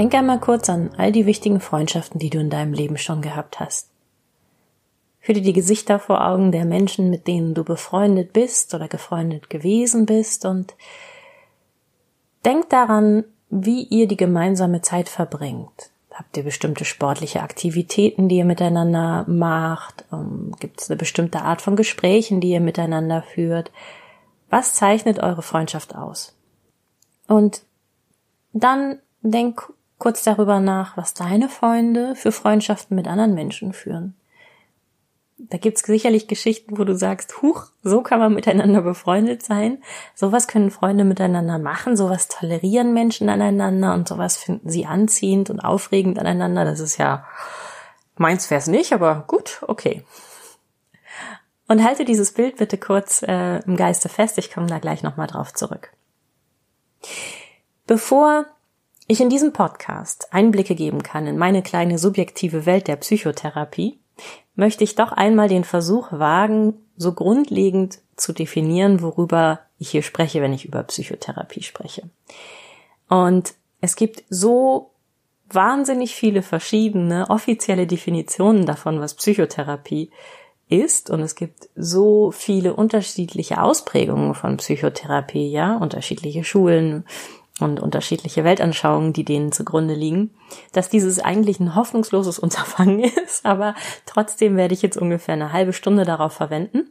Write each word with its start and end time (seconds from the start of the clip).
Denk 0.00 0.14
einmal 0.14 0.40
kurz 0.40 0.70
an 0.70 0.92
all 0.96 1.12
die 1.12 1.26
wichtigen 1.26 1.60
Freundschaften, 1.60 2.18
die 2.18 2.30
du 2.30 2.38
in 2.38 2.48
deinem 2.48 2.72
Leben 2.72 2.96
schon 2.96 3.20
gehabt 3.20 3.60
hast. 3.60 3.90
Führ 5.20 5.34
dir 5.34 5.42
die 5.42 5.52
Gesichter 5.52 5.98
vor 5.98 6.26
Augen 6.26 6.52
der 6.52 6.64
Menschen, 6.64 7.10
mit 7.10 7.26
denen 7.26 7.52
du 7.52 7.64
befreundet 7.64 8.32
bist 8.32 8.72
oder 8.72 8.88
gefreundet 8.88 9.50
gewesen 9.50 10.06
bist 10.06 10.46
und 10.46 10.74
denk 12.46 12.70
daran, 12.70 13.24
wie 13.50 13.82
ihr 13.82 14.08
die 14.08 14.16
gemeinsame 14.16 14.80
Zeit 14.80 15.10
verbringt. 15.10 15.90
Habt 16.14 16.34
ihr 16.34 16.44
bestimmte 16.44 16.86
sportliche 16.86 17.42
Aktivitäten, 17.42 18.30
die 18.30 18.38
ihr 18.38 18.46
miteinander 18.46 19.26
macht? 19.28 20.06
Ähm, 20.14 20.54
Gibt 20.60 20.80
es 20.80 20.88
eine 20.88 20.96
bestimmte 20.96 21.42
Art 21.42 21.60
von 21.60 21.76
Gesprächen, 21.76 22.40
die 22.40 22.52
ihr 22.52 22.60
miteinander 22.60 23.20
führt? 23.20 23.70
Was 24.48 24.72
zeichnet 24.72 25.18
eure 25.18 25.42
Freundschaft 25.42 25.94
aus? 25.94 26.34
Und 27.28 27.64
dann 28.54 28.98
denk 29.20 29.70
kurz 30.00 30.24
darüber 30.24 30.58
nach, 30.58 30.96
was 30.96 31.14
deine 31.14 31.48
Freunde 31.48 32.16
für 32.16 32.32
Freundschaften 32.32 32.96
mit 32.96 33.06
anderen 33.06 33.34
Menschen 33.34 33.72
führen. 33.72 34.16
Da 35.38 35.56
gibt's 35.56 35.82
sicherlich 35.82 36.26
Geschichten, 36.26 36.78
wo 36.78 36.84
du 36.84 36.94
sagst, 36.94 37.40
huch, 37.40 37.66
so 37.82 38.02
kann 38.02 38.18
man 38.18 38.34
miteinander 38.34 38.82
befreundet 38.82 39.42
sein. 39.42 39.82
Sowas 40.14 40.48
können 40.48 40.70
Freunde 40.70 41.04
miteinander 41.04 41.58
machen, 41.58 41.96
sowas 41.96 42.28
tolerieren 42.28 42.92
Menschen 42.92 43.28
aneinander 43.28 43.94
und 43.94 44.08
sowas 44.08 44.36
finden 44.36 44.68
sie 44.68 44.84
anziehend 44.84 45.48
und 45.48 45.60
aufregend 45.60 46.18
aneinander. 46.18 46.64
Das 46.64 46.80
ist 46.80 46.98
ja, 46.98 47.24
meins 48.16 48.50
wär's 48.50 48.66
nicht, 48.66 48.92
aber 48.92 49.24
gut, 49.26 49.62
okay. 49.66 50.04
Und 51.68 51.84
halte 51.84 52.04
dieses 52.04 52.32
Bild 52.32 52.56
bitte 52.56 52.76
kurz 52.76 53.22
äh, 53.22 53.60
im 53.60 53.76
Geiste 53.76 54.08
fest, 54.08 54.36
ich 54.38 54.52
komme 54.52 54.66
da 54.66 54.78
gleich 54.78 55.02
nochmal 55.02 55.26
drauf 55.26 55.54
zurück. 55.54 55.90
Bevor 57.86 58.46
ich 59.10 59.20
in 59.20 59.28
diesem 59.28 59.52
Podcast 59.52 60.28
Einblicke 60.32 60.76
geben 60.76 61.02
kann 61.02 61.26
in 61.26 61.36
meine 61.36 61.62
kleine 61.62 61.98
subjektive 61.98 62.64
Welt 62.64 62.86
der 62.86 62.94
Psychotherapie, 62.94 63.98
möchte 64.54 64.84
ich 64.84 64.94
doch 64.94 65.10
einmal 65.10 65.48
den 65.48 65.64
Versuch 65.64 66.12
wagen, 66.12 66.74
so 66.96 67.12
grundlegend 67.12 67.98
zu 68.16 68.32
definieren, 68.32 69.02
worüber 69.02 69.60
ich 69.78 69.90
hier 69.90 70.02
spreche, 70.02 70.40
wenn 70.42 70.52
ich 70.52 70.64
über 70.64 70.84
Psychotherapie 70.84 71.62
spreche. 71.62 72.02
Und 73.08 73.54
es 73.80 73.96
gibt 73.96 74.22
so 74.30 74.90
wahnsinnig 75.48 76.14
viele 76.14 76.42
verschiedene 76.42 77.30
offizielle 77.30 77.88
Definitionen 77.88 78.64
davon, 78.64 79.00
was 79.00 79.14
Psychotherapie 79.14 80.10
ist. 80.68 81.10
Und 81.10 81.20
es 81.20 81.34
gibt 81.34 81.68
so 81.74 82.30
viele 82.30 82.74
unterschiedliche 82.74 83.60
Ausprägungen 83.60 84.34
von 84.34 84.58
Psychotherapie, 84.58 85.50
ja, 85.50 85.76
unterschiedliche 85.76 86.44
Schulen, 86.44 87.04
und 87.60 87.80
unterschiedliche 87.80 88.44
Weltanschauungen, 88.44 89.12
die 89.12 89.24
denen 89.24 89.52
zugrunde 89.52 89.94
liegen, 89.94 90.30
dass 90.72 90.88
dieses 90.88 91.20
eigentlich 91.20 91.60
ein 91.60 91.74
hoffnungsloses 91.74 92.38
Unterfangen 92.40 93.00
ist, 93.00 93.44
aber 93.44 93.74
trotzdem 94.06 94.56
werde 94.56 94.74
ich 94.74 94.82
jetzt 94.82 94.96
ungefähr 94.96 95.34
eine 95.34 95.52
halbe 95.52 95.72
Stunde 95.72 96.04
darauf 96.04 96.32
verwenden. 96.32 96.90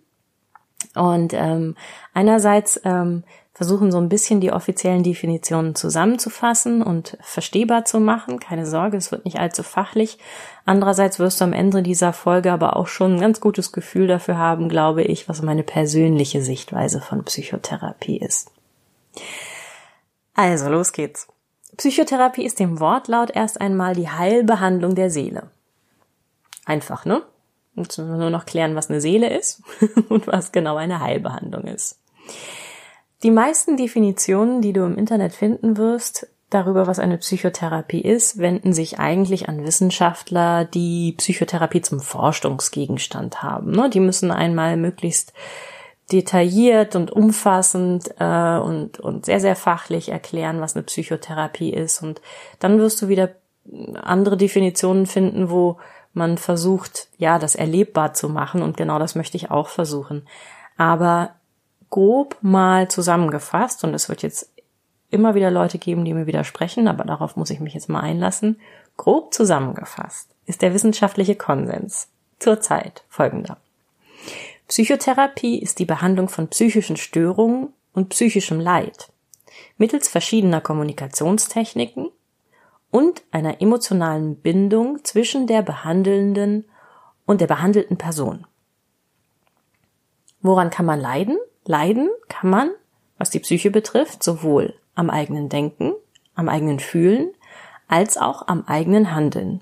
Und 0.95 1.33
ähm, 1.33 1.75
einerseits 2.13 2.79
ähm, 2.83 3.23
versuchen 3.59 3.91
so 3.91 3.97
ein 3.97 4.07
bisschen 4.07 4.39
die 4.39 4.53
offiziellen 4.53 5.03
Definitionen 5.03 5.75
zusammenzufassen 5.75 6.81
und 6.81 7.17
verstehbar 7.19 7.83
zu 7.83 7.99
machen. 7.99 8.39
Keine 8.39 8.65
Sorge, 8.65 8.95
es 8.95 9.11
wird 9.11 9.25
nicht 9.25 9.37
allzu 9.37 9.63
fachlich. 9.63 10.17
Andererseits 10.65 11.19
wirst 11.19 11.41
du 11.41 11.43
am 11.43 11.51
Ende 11.51 11.83
dieser 11.83 12.13
Folge 12.13 12.53
aber 12.53 12.77
auch 12.77 12.87
schon 12.87 13.15
ein 13.15 13.19
ganz 13.19 13.41
gutes 13.41 13.73
Gefühl 13.73 14.07
dafür 14.07 14.37
haben, 14.37 14.69
glaube 14.69 15.03
ich, 15.03 15.27
was 15.27 15.41
meine 15.41 15.63
persönliche 15.63 16.41
Sichtweise 16.41 17.01
von 17.01 17.25
Psychotherapie 17.25 18.17
ist. 18.17 18.51
Also, 20.39 20.69
los 20.69 20.93
geht's. 20.93 21.27
Psychotherapie 21.75 22.45
ist 22.45 22.61
dem 22.61 22.79
Wortlaut 22.79 23.29
erst 23.29 23.59
einmal 23.59 23.93
die 23.93 24.09
Heilbehandlung 24.09 24.95
der 24.95 25.09
Seele. 25.09 25.51
Einfach, 26.65 27.03
ne? 27.03 27.23
Jetzt 27.75 27.97
müssen 27.97 28.11
wir 28.11 28.17
nur 28.17 28.29
noch 28.29 28.45
klären, 28.45 28.73
was 28.73 28.89
eine 28.89 29.01
Seele 29.01 29.37
ist 29.37 29.61
und 30.07 30.27
was 30.27 30.53
genau 30.53 30.77
eine 30.77 31.01
Heilbehandlung 31.01 31.65
ist. 31.65 31.99
Die 33.21 33.31
meisten 33.31 33.75
Definitionen, 33.75 34.61
die 34.61 34.71
du 34.71 34.85
im 34.85 34.97
Internet 34.97 35.33
finden 35.33 35.75
wirst, 35.75 36.29
darüber, 36.49 36.87
was 36.87 36.99
eine 36.99 37.17
Psychotherapie 37.17 37.99
ist, 37.99 38.37
wenden 38.37 38.71
sich 38.71 38.97
eigentlich 38.97 39.49
an 39.49 39.65
Wissenschaftler, 39.65 40.63
die 40.63 41.15
Psychotherapie 41.17 41.81
zum 41.81 41.99
Forschungsgegenstand 41.99 43.43
haben. 43.43 43.71
Ne? 43.71 43.89
Die 43.89 43.99
müssen 43.99 44.31
einmal 44.31 44.77
möglichst 44.77 45.33
detailliert 46.11 46.95
und 46.95 47.11
umfassend 47.11 48.09
äh, 48.19 48.57
und, 48.57 48.99
und 48.99 49.25
sehr, 49.25 49.39
sehr 49.39 49.55
fachlich 49.55 50.09
erklären, 50.09 50.61
was 50.61 50.75
eine 50.75 50.83
Psychotherapie 50.83 51.71
ist. 51.71 52.01
Und 52.01 52.21
dann 52.59 52.79
wirst 52.79 53.01
du 53.01 53.07
wieder 53.07 53.29
andere 54.01 54.37
Definitionen 54.37 55.05
finden, 55.05 55.49
wo 55.49 55.77
man 56.13 56.37
versucht, 56.37 57.07
ja, 57.17 57.37
das 57.39 57.55
erlebbar 57.55 58.13
zu 58.13 58.29
machen. 58.29 58.61
Und 58.61 58.77
genau 58.77 58.99
das 58.99 59.15
möchte 59.15 59.37
ich 59.37 59.51
auch 59.51 59.67
versuchen. 59.67 60.27
Aber 60.77 61.31
grob 61.89 62.37
mal 62.41 62.87
zusammengefasst, 62.87 63.83
und 63.83 63.93
es 63.93 64.09
wird 64.09 64.23
jetzt 64.23 64.51
immer 65.11 65.35
wieder 65.35 65.51
Leute 65.51 65.77
geben, 65.77 66.05
die 66.05 66.13
mir 66.13 66.27
widersprechen, 66.27 66.87
aber 66.87 67.03
darauf 67.03 67.35
muss 67.35 67.49
ich 67.49 67.59
mich 67.59 67.73
jetzt 67.73 67.89
mal 67.89 68.01
einlassen. 68.01 68.59
Grob 68.97 69.33
zusammengefasst 69.33 70.29
ist 70.45 70.61
der 70.61 70.73
wissenschaftliche 70.73 71.35
Konsens 71.35 72.09
zurzeit 72.39 73.03
folgender. 73.09 73.57
Psychotherapie 74.69 75.59
ist 75.59 75.79
die 75.79 75.85
Behandlung 75.85 76.29
von 76.29 76.47
psychischen 76.47 76.95
Störungen 76.95 77.73
und 77.91 78.09
psychischem 78.09 78.59
Leid 78.59 79.11
mittels 79.77 80.07
verschiedener 80.07 80.61
Kommunikationstechniken 80.61 82.11
und 82.91 83.23
einer 83.31 83.61
emotionalen 83.61 84.35
Bindung 84.37 85.03
zwischen 85.03 85.47
der 85.47 85.61
behandelnden 85.61 86.65
und 87.25 87.41
der 87.41 87.47
behandelten 87.47 87.97
Person. 87.97 88.45
Woran 90.41 90.69
kann 90.69 90.85
man 90.85 90.99
leiden? 90.99 91.37
Leiden 91.65 92.09
kann 92.27 92.49
man, 92.49 92.71
was 93.17 93.29
die 93.29 93.39
Psyche 93.39 93.71
betrifft, 93.71 94.23
sowohl 94.23 94.75
am 94.95 95.09
eigenen 95.09 95.49
Denken, 95.49 95.93
am 96.35 96.47
eigenen 96.47 96.79
Fühlen, 96.79 97.33
als 97.87 98.17
auch 98.17 98.47
am 98.47 98.65
eigenen 98.65 99.13
Handeln. 99.13 99.61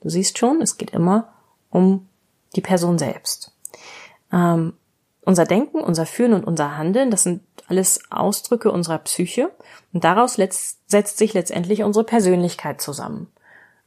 Du 0.00 0.08
siehst 0.08 0.38
schon, 0.38 0.60
es 0.60 0.78
geht 0.78 0.90
immer 0.90 1.32
um 1.70 2.08
die 2.56 2.60
Person 2.60 2.98
selbst. 2.98 3.52
Ähm, 4.32 4.74
unser 5.24 5.44
Denken, 5.44 5.80
unser 5.80 6.06
Fühlen 6.06 6.32
und 6.32 6.44
unser 6.44 6.78
Handeln, 6.78 7.10
das 7.10 7.22
sind 7.22 7.42
alles 7.66 8.00
Ausdrücke 8.10 8.72
unserer 8.72 8.98
Psyche 8.98 9.50
und 9.92 10.04
daraus 10.04 10.34
setzt 10.86 11.18
sich 11.18 11.34
letztendlich 11.34 11.82
unsere 11.82 12.04
Persönlichkeit 12.04 12.80
zusammen. 12.80 13.28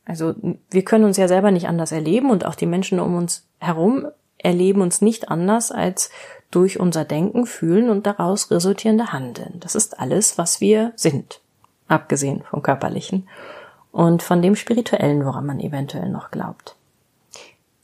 Also 0.06 0.36
wir 0.70 0.84
können 0.84 1.06
uns 1.06 1.18
ja 1.18 1.28
selber 1.28 1.52
nicht 1.52 1.68
anders 1.68 1.92
erleben 1.92 2.30
und 2.30 2.46
auch 2.46 2.56
die 2.56 2.66
Menschen 2.66 3.00
um 3.00 3.16
uns 3.16 3.48
herum 3.60 4.08
erleben 4.38 4.82
uns 4.82 5.02
nicht 5.02 5.30
anders 5.30 5.72
als 5.72 6.10
durch 6.50 6.80
unser 6.80 7.06
Denken, 7.06 7.46
Fühlen 7.46 7.90
und 7.90 8.06
daraus 8.06 8.52
resultierende 8.52 9.14
Handeln. 9.14 9.60
Das 9.60 9.76
ist 9.76 10.00
alles, 10.00 10.38
was 10.38 10.62
wir 10.62 10.92
sind, 10.96 11.40
abgesehen 11.88 12.44
vom 12.50 12.62
körperlichen 12.62 13.28
und 13.92 14.24
von 14.24 14.42
dem 14.42 14.56
spirituellen, 14.56 15.26
woran 15.26 15.46
man 15.46 15.60
eventuell 15.60 16.10
noch 16.10 16.32
glaubt. 16.32 16.76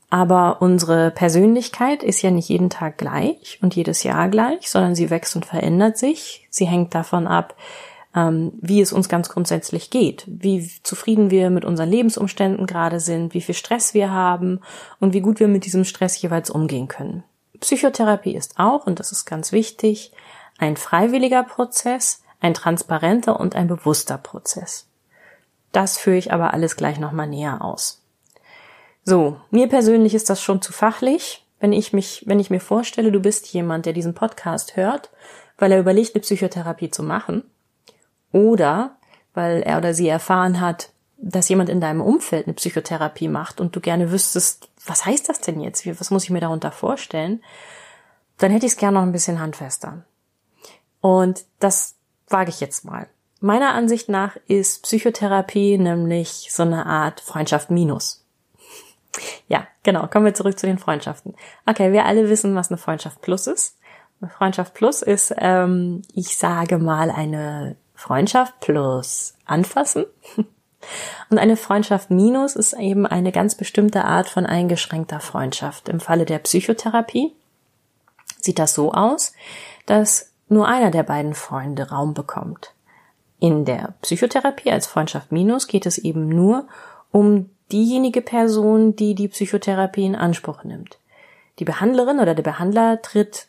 Aber 0.09 0.61
unsere 0.61 1.11
Persönlichkeit 1.11 2.01
ist 2.01 2.21
ja 2.21 2.31
nicht 2.31 2.47
jeden 2.47 2.69
Tag 2.69 2.97
gleich 2.97 3.59
und 3.61 3.75
jedes 3.75 4.03
Jahr 4.03 4.29
gleich, 4.29 4.69
sondern 4.69 4.95
sie 4.95 5.09
wächst 5.09 5.35
und 5.35 5.45
verändert 5.45 5.97
sich. 5.97 6.47
Sie 6.49 6.65
hängt 6.65 6.95
davon 6.95 7.27
ab, 7.27 7.55
ähm, 8.15 8.53
wie 8.61 8.79
es 8.79 8.93
uns 8.93 9.09
ganz 9.09 9.27
grundsätzlich 9.27 9.89
geht, 9.89 10.23
wie 10.27 10.67
zufrieden 10.83 11.29
wir 11.29 11.49
mit 11.49 11.65
unseren 11.65 11.89
Lebensumständen 11.89 12.65
gerade 12.65 13.01
sind, 13.01 13.33
wie 13.33 13.41
viel 13.41 13.55
Stress 13.55 13.93
wir 13.93 14.11
haben 14.11 14.61
und 14.99 15.13
wie 15.13 15.21
gut 15.21 15.41
wir 15.41 15.49
mit 15.49 15.65
diesem 15.65 15.83
Stress 15.83 16.21
jeweils 16.21 16.49
umgehen 16.49 16.87
können. 16.87 17.23
Psychotherapie 17.59 18.35
ist 18.35 18.59
auch, 18.59 18.87
und 18.87 18.99
das 18.99 19.11
ist 19.11 19.25
ganz 19.25 19.51
wichtig, 19.51 20.13
ein 20.57 20.77
freiwilliger 20.77 21.43
Prozess, 21.43 22.23
ein 22.39 22.53
transparenter 22.53 23.39
und 23.39 23.55
ein 23.55 23.67
bewusster 23.67 24.17
Prozess. 24.17 24.87
Das 25.71 25.97
führe 25.97 26.17
ich 26.17 26.31
aber 26.31 26.53
alles 26.53 26.75
gleich 26.77 26.99
nochmal 26.99 27.27
näher 27.27 27.61
aus. 27.61 27.96
So, 29.09 29.39
mir 29.51 29.69
persönlich 29.69 30.13
ist 30.13 30.29
das 30.29 30.41
schon 30.41 30.61
zu 30.61 30.73
fachlich, 30.73 31.45
wenn 31.61 31.71
ich 31.71 31.93
mich, 31.93 32.25
wenn 32.25 32.41
ich 32.41 32.49
mir 32.49 32.59
vorstelle, 32.59 33.09
du 33.09 33.21
bist 33.21 33.47
jemand, 33.53 33.85
der 33.85 33.93
diesen 33.93 34.13
Podcast 34.13 34.75
hört, 34.75 35.11
weil 35.57 35.71
er 35.71 35.79
überlegt, 35.79 36.13
eine 36.13 36.23
Psychotherapie 36.23 36.91
zu 36.91 37.03
machen, 37.03 37.49
oder 38.33 38.97
weil 39.33 39.61
er 39.61 39.77
oder 39.77 39.93
sie 39.93 40.09
erfahren 40.09 40.59
hat, 40.59 40.89
dass 41.15 41.47
jemand 41.47 41.69
in 41.69 41.79
deinem 41.79 42.01
Umfeld 42.01 42.47
eine 42.47 42.55
Psychotherapie 42.55 43.29
macht 43.29 43.61
und 43.61 43.73
du 43.73 43.79
gerne 43.79 44.11
wüsstest, 44.11 44.67
was 44.85 45.05
heißt 45.05 45.29
das 45.29 45.39
denn 45.39 45.61
jetzt? 45.61 45.87
Was 46.01 46.11
muss 46.11 46.25
ich 46.25 46.29
mir 46.29 46.41
darunter 46.41 46.73
vorstellen? 46.73 47.41
Dann 48.39 48.51
hätte 48.51 48.65
ich 48.65 48.73
es 48.73 48.77
gerne 48.77 48.95
noch 48.95 49.03
ein 49.03 49.13
bisschen 49.13 49.39
handfester. 49.39 50.03
Und 50.99 51.45
das 51.59 51.95
wage 52.27 52.49
ich 52.49 52.59
jetzt 52.59 52.83
mal. 52.83 53.07
Meiner 53.39 53.73
Ansicht 53.73 54.09
nach 54.09 54.35
ist 54.49 54.83
Psychotherapie 54.83 55.77
nämlich 55.77 56.49
so 56.51 56.63
eine 56.63 56.85
Art 56.85 57.21
Freundschaft 57.21 57.71
minus. 57.71 58.26
Ja, 59.47 59.67
genau, 59.83 60.07
kommen 60.07 60.25
wir 60.25 60.33
zurück 60.33 60.57
zu 60.59 60.67
den 60.67 60.77
Freundschaften. 60.77 61.35
Okay, 61.65 61.91
wir 61.91 62.05
alle 62.05 62.29
wissen, 62.29 62.55
was 62.55 62.69
eine 62.69 62.77
Freundschaft 62.77 63.21
plus 63.21 63.47
ist. 63.47 63.77
Eine 64.21 64.31
Freundschaft 64.31 64.73
plus 64.73 65.01
ist, 65.01 65.33
ähm, 65.37 66.01
ich 66.13 66.37
sage 66.37 66.77
mal, 66.77 67.11
eine 67.11 67.75
Freundschaft 67.93 68.59
plus 68.59 69.35
anfassen. 69.45 70.05
Und 71.29 71.37
eine 71.37 71.57
Freundschaft 71.57 72.11
minus 72.11 72.55
ist 72.55 72.73
eben 72.73 73.05
eine 73.05 73.31
ganz 73.31 73.55
bestimmte 73.55 74.05
Art 74.05 74.29
von 74.29 74.45
eingeschränkter 74.45 75.19
Freundschaft. 75.19 75.89
Im 75.89 75.99
Falle 75.99 76.25
der 76.25 76.39
Psychotherapie 76.39 77.33
sieht 78.39 78.59
das 78.59 78.73
so 78.73 78.93
aus, 78.93 79.33
dass 79.85 80.31
nur 80.49 80.67
einer 80.67 80.91
der 80.91 81.03
beiden 81.03 81.33
Freunde 81.33 81.89
Raum 81.89 82.13
bekommt. 82.13 82.73
In 83.39 83.65
der 83.65 83.95
Psychotherapie 84.01 84.71
als 84.71 84.87
Freundschaft 84.87 85.31
minus 85.31 85.67
geht 85.67 85.85
es 85.85 85.97
eben 85.97 86.29
nur 86.29 86.67
um 87.11 87.49
diejenige 87.71 88.21
Person, 88.21 88.95
die 88.95 89.15
die 89.15 89.27
Psychotherapie 89.27 90.05
in 90.05 90.15
Anspruch 90.15 90.63
nimmt. 90.63 90.99
Die 91.59 91.65
Behandlerin 91.65 92.19
oder 92.19 92.35
der 92.35 92.43
Behandler 92.43 93.01
tritt 93.01 93.47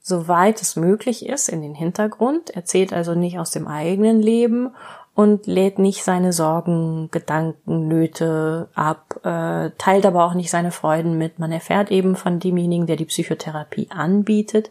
soweit 0.00 0.62
es 0.62 0.74
möglich 0.74 1.26
ist 1.26 1.48
in 1.48 1.60
den 1.60 1.74
Hintergrund, 1.74 2.50
erzählt 2.50 2.92
also 2.92 3.14
nicht 3.14 3.38
aus 3.38 3.50
dem 3.50 3.68
eigenen 3.68 4.20
Leben 4.22 4.70
und 5.14 5.46
lädt 5.46 5.78
nicht 5.78 6.02
seine 6.02 6.32
Sorgen, 6.32 7.10
Gedanken, 7.10 7.88
Nöte 7.88 8.68
ab, 8.74 9.20
äh, 9.24 9.70
teilt 9.76 10.06
aber 10.06 10.24
auch 10.24 10.34
nicht 10.34 10.50
seine 10.50 10.70
Freuden 10.70 11.18
mit. 11.18 11.38
Man 11.38 11.52
erfährt 11.52 11.90
eben 11.90 12.16
von 12.16 12.38
demjenigen, 12.38 12.86
der 12.86 12.96
die 12.96 13.04
Psychotherapie 13.04 13.88
anbietet, 13.90 14.70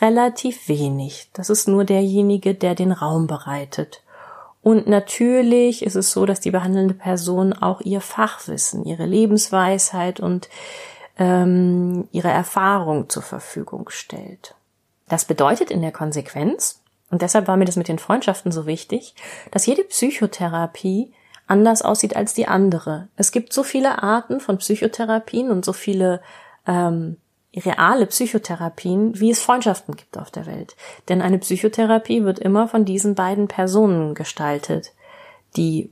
relativ 0.00 0.68
wenig. 0.68 1.30
Das 1.32 1.50
ist 1.50 1.68
nur 1.68 1.84
derjenige, 1.84 2.54
der 2.54 2.74
den 2.74 2.90
Raum 2.90 3.26
bereitet. 3.26 4.02
Und 4.66 4.88
natürlich 4.88 5.86
ist 5.86 5.94
es 5.94 6.10
so, 6.10 6.26
dass 6.26 6.40
die 6.40 6.50
behandelnde 6.50 6.94
Person 6.94 7.52
auch 7.52 7.80
ihr 7.82 8.00
Fachwissen, 8.00 8.84
ihre 8.84 9.06
Lebensweisheit 9.06 10.18
und 10.18 10.48
ähm, 11.20 12.08
ihre 12.10 12.30
Erfahrung 12.30 13.08
zur 13.08 13.22
Verfügung 13.22 13.90
stellt. 13.90 14.56
Das 15.08 15.24
bedeutet 15.24 15.70
in 15.70 15.82
der 15.82 15.92
Konsequenz, 15.92 16.80
und 17.12 17.22
deshalb 17.22 17.46
war 17.46 17.56
mir 17.56 17.64
das 17.64 17.76
mit 17.76 17.86
den 17.86 18.00
Freundschaften 18.00 18.50
so 18.50 18.66
wichtig, 18.66 19.14
dass 19.52 19.66
jede 19.66 19.84
Psychotherapie 19.84 21.12
anders 21.46 21.82
aussieht 21.82 22.16
als 22.16 22.34
die 22.34 22.48
andere. 22.48 23.06
Es 23.14 23.30
gibt 23.30 23.52
so 23.52 23.62
viele 23.62 24.02
Arten 24.02 24.40
von 24.40 24.58
Psychotherapien 24.58 25.52
und 25.52 25.64
so 25.64 25.72
viele 25.72 26.20
ähm, 26.66 27.18
reale 27.60 28.06
Psychotherapien, 28.06 29.18
wie 29.18 29.30
es 29.30 29.42
Freundschaften 29.42 29.96
gibt 29.96 30.18
auf 30.18 30.30
der 30.30 30.46
Welt. 30.46 30.76
Denn 31.08 31.22
eine 31.22 31.38
Psychotherapie 31.38 32.24
wird 32.24 32.38
immer 32.38 32.68
von 32.68 32.84
diesen 32.84 33.14
beiden 33.14 33.48
Personen 33.48 34.14
gestaltet, 34.14 34.92
die 35.56 35.90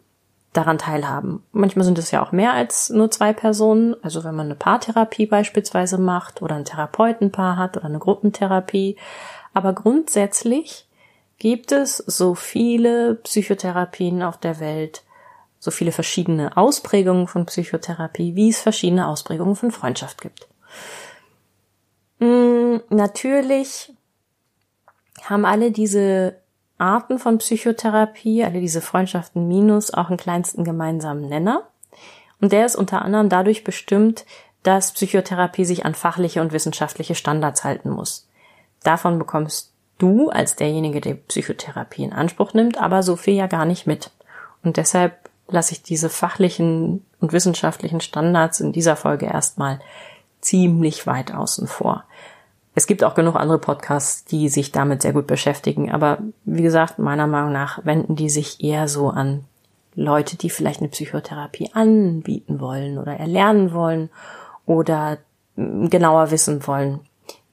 daran 0.53 0.79
teilhaben. 0.79 1.43
Manchmal 1.53 1.85
sind 1.85 1.99
es 1.99 2.11
ja 2.11 2.23
auch 2.23 2.33
mehr 2.33 2.53
als 2.53 2.89
nur 2.91 3.11
zwei 3.11 3.33
Personen. 3.33 3.97
Also 4.03 4.25
wenn 4.25 4.35
man 4.35 4.47
eine 4.47 4.55
Paartherapie 4.55 5.27
beispielsweise 5.27 5.99
macht 5.99 6.43
oder 6.43 6.55
ein 6.55 6.65
Therapeutenpaar 6.65 7.57
hat 7.57 7.77
oder 7.77 7.87
eine 7.87 7.99
Gruppentherapie. 7.99 8.97
Aber 9.53 9.73
grundsätzlich 9.73 10.87
gibt 11.39 11.73
es 11.73 11.99
so 11.99 12.35
viele 12.35 13.17
Psychotherapien 13.17 14.23
auf 14.23 14.39
der 14.39 14.61
Welt, 14.61 15.03
so 15.59 15.71
viele 15.71 15.93
verschiedene 15.93 16.57
Ausprägungen 16.57 17.27
von 17.27 17.47
Psychotherapie, 17.47 18.35
wie 18.37 18.51
es 18.51 18.61
verschiedene 18.61 19.09
Ausprägungen 19.09 19.57
von 19.57 19.73
Freundschaft 19.73 20.21
gibt. 20.21 20.47
Mm, 22.19 22.77
natürlich 22.91 23.93
haben 25.23 25.45
alle 25.45 25.71
diese 25.71 26.37
Arten 26.79 27.19
von 27.19 27.39
Psychotherapie, 27.39 28.45
alle 28.45 28.61
diese 28.61 28.81
Freundschaften 28.81 29.49
minus, 29.49 29.93
auch 29.93 30.09
einen 30.09 30.19
kleinsten 30.19 30.65
gemeinsamen 30.65 31.29
Nenner. 31.29 31.69
Und 32.41 32.53
der 32.53 32.67
ist 32.67 32.77
unter 32.77 33.03
anderem 33.03 33.29
dadurch 33.29 33.65
bestimmt, 33.65 34.27
dass 34.63 34.93
Psychotherapie 34.93 35.65
sich 35.65 35.85
an 35.85 35.95
fachliche 35.95 36.41
und 36.41 36.53
wissenschaftliche 36.53 37.15
Standards 37.15 37.65
halten 37.65 37.91
muss. 37.91 38.29
Davon 38.83 39.19
bekommst 39.19 39.73
du 39.99 40.31
als 40.31 40.57
derjenige, 40.57 41.01
der 41.01 41.15
Psychotherapie 41.15 42.03
in 42.03 42.13
Anspruch 42.13 42.55
nimmt, 42.55 42.79
aber 42.79 43.03
so 43.03 43.17
viel 43.17 43.35
ja 43.35 43.47
gar 43.47 43.65
nicht 43.65 43.87
mit. 43.87 44.11
Und 44.63 44.77
deshalb 44.77 45.31
lasse 45.49 45.73
ich 45.73 45.83
diese 45.83 46.09
fachlichen 46.09 47.05
und 47.21 47.33
wissenschaftlichen 47.33 48.01
Standards 48.01 48.61
in 48.61 48.73
dieser 48.73 48.97
Folge 48.97 49.27
erstmal 49.27 49.81
ziemlich 50.45 51.07
weit 51.07 51.33
außen 51.33 51.67
vor. 51.67 52.05
Es 52.75 52.87
gibt 52.87 53.05
auch 53.05 53.15
genug 53.15 53.37
andere 53.37 53.59
Podcasts, 53.59 54.25
die 54.25 54.49
sich 54.49 54.73
damit 54.73 55.03
sehr 55.03 55.13
gut 55.13 55.27
beschäftigen. 55.27 55.93
Aber 55.93 56.19
wie 56.45 56.63
gesagt, 56.63 56.99
meiner 56.99 57.27
Meinung 57.27 57.53
nach 57.53 57.85
wenden 57.85 58.17
die 58.17 58.31
sich 58.31 58.63
eher 58.63 58.89
so 58.89 59.11
an 59.11 59.45
Leute, 59.95 60.37
die 60.37 60.51
vielleicht 60.51 60.81
eine 60.81 60.89
Psychotherapie 60.89 61.71
anbieten 61.73 62.61
wollen 62.61 62.99
oder 62.99 63.17
erlernen 63.17 63.73
wollen 63.73 64.11
oder 64.67 65.19
genauer 65.57 66.33
wissen 66.33 66.67
wollen, 66.67 67.01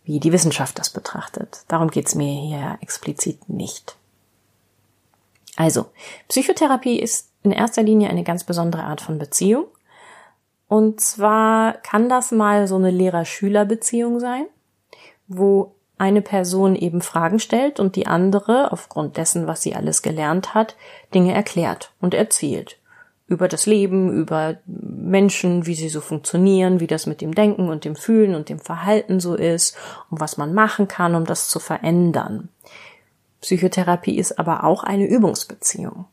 wie 0.04 0.20
die 0.20 0.32
Wissenschaft 0.32 0.80
das 0.80 0.90
betrachtet. 0.90 1.64
Darum 1.68 1.92
geht's 1.92 2.16
mir 2.16 2.34
hier 2.34 2.78
explizit 2.82 3.48
nicht. 3.48 3.96
Also, 5.56 5.88
Psychotherapie 6.30 7.00
ist 7.00 7.30
in 7.44 7.52
erster 7.52 7.84
Linie 7.84 8.10
eine 8.10 8.24
ganz 8.24 8.44
besondere 8.44 8.84
Art 8.84 9.02
von 9.02 9.20
Beziehung. 9.20 9.66
Und 10.72 11.02
zwar 11.02 11.74
kann 11.74 12.08
das 12.08 12.32
mal 12.32 12.66
so 12.66 12.78
eine 12.78 12.92
Lehrer-Schüler-Beziehung 12.92 14.22
sein 14.22 14.46
wo 15.36 15.76
eine 15.98 16.22
Person 16.22 16.76
eben 16.76 17.02
Fragen 17.02 17.40
stellt 17.40 17.80
und 17.80 17.96
die 17.96 18.08
andere, 18.08 18.72
aufgrund 18.72 19.18
dessen, 19.18 19.48
was 19.48 19.62
sie 19.62 19.76
alles 19.76 20.02
gelernt 20.02 20.54
hat, 20.54 20.76
Dinge 21.14 21.34
erklärt 21.34 21.94
und 22.02 22.14
erzählt. 22.14 22.80
Über 23.28 23.48
das 23.48 23.66
Leben, 23.66 24.12
über 24.12 24.58
Menschen, 24.66 25.66
wie 25.68 25.76
sie 25.76 25.90
so 25.90 26.02
funktionieren, 26.02 26.80
wie 26.80 26.88
das 26.88 27.06
mit 27.06 27.22
dem 27.22 27.34
Denken 27.34 27.70
und 27.70 27.86
dem 27.86 27.96
Fühlen 27.96 28.36
und 28.36 28.50
dem 28.50 28.60
Verhalten 28.60 29.20
so 29.20 29.36
ist 29.36 29.78
und 30.10 30.20
was 30.20 30.38
man 30.38 30.54
machen 30.54 30.88
kann, 30.88 31.16
um 31.16 31.26
das 31.26 31.48
zu 31.48 31.60
verändern. 31.60 32.50
Psychotherapie 33.40 34.18
ist 34.18 34.38
aber 34.38 34.64
auch 34.64 34.84
eine 34.84 35.06
Übungsbeziehung. 35.06 36.06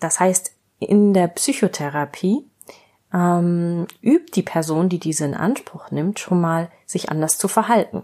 Das 0.00 0.18
heißt, 0.18 0.52
in 0.80 1.14
der 1.14 1.28
Psychotherapie 1.28 2.44
ähm, 3.14 3.86
übt 4.02 4.32
die 4.34 4.42
Person, 4.42 4.88
die 4.88 4.98
diese 4.98 5.24
in 5.24 5.34
Anspruch 5.34 5.90
nimmt, 5.90 6.18
schon 6.18 6.40
mal, 6.40 6.68
sich 6.84 7.10
anders 7.10 7.38
zu 7.38 7.46
verhalten. 7.46 8.02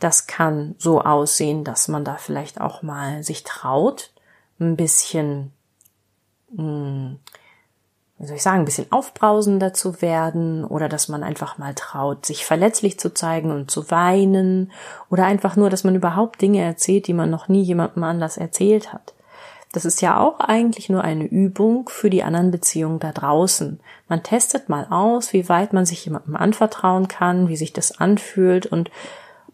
Das 0.00 0.26
kann 0.26 0.74
so 0.78 1.00
aussehen, 1.00 1.64
dass 1.64 1.88
man 1.88 2.04
da 2.04 2.16
vielleicht 2.16 2.60
auch 2.60 2.82
mal 2.82 3.22
sich 3.22 3.44
traut, 3.44 4.12
ein 4.60 4.76
bisschen, 4.76 5.52
hm, 6.54 7.18
wie 8.18 8.26
soll 8.26 8.36
ich 8.36 8.42
sagen, 8.42 8.60
ein 8.60 8.64
bisschen 8.64 8.90
aufbrausender 8.90 9.72
zu 9.72 10.02
werden 10.02 10.64
oder 10.64 10.88
dass 10.88 11.08
man 11.08 11.22
einfach 11.22 11.58
mal 11.58 11.74
traut, 11.74 12.26
sich 12.26 12.44
verletzlich 12.44 12.98
zu 12.98 13.14
zeigen 13.14 13.52
und 13.52 13.70
zu 13.70 13.90
weinen 13.92 14.72
oder 15.10 15.26
einfach 15.26 15.54
nur, 15.54 15.70
dass 15.70 15.84
man 15.84 15.94
überhaupt 15.94 16.42
Dinge 16.42 16.60
erzählt, 16.60 17.06
die 17.06 17.14
man 17.14 17.30
noch 17.30 17.46
nie 17.46 17.62
jemandem 17.62 18.02
anders 18.02 18.36
erzählt 18.36 18.92
hat. 18.92 19.14
Das 19.72 19.84
ist 19.84 20.00
ja 20.00 20.18
auch 20.18 20.40
eigentlich 20.40 20.88
nur 20.88 21.04
eine 21.04 21.24
Übung 21.24 21.88
für 21.88 22.08
die 22.08 22.22
anderen 22.22 22.50
Beziehungen 22.50 23.00
da 23.00 23.12
draußen. 23.12 23.80
Man 24.08 24.22
testet 24.22 24.68
mal 24.68 24.86
aus, 24.88 25.32
wie 25.32 25.48
weit 25.48 25.72
man 25.72 25.84
sich 25.84 26.04
jemandem 26.04 26.36
anvertrauen 26.36 27.08
kann, 27.08 27.48
wie 27.48 27.56
sich 27.56 27.72
das 27.72 27.98
anfühlt 27.98 28.66
und 28.66 28.90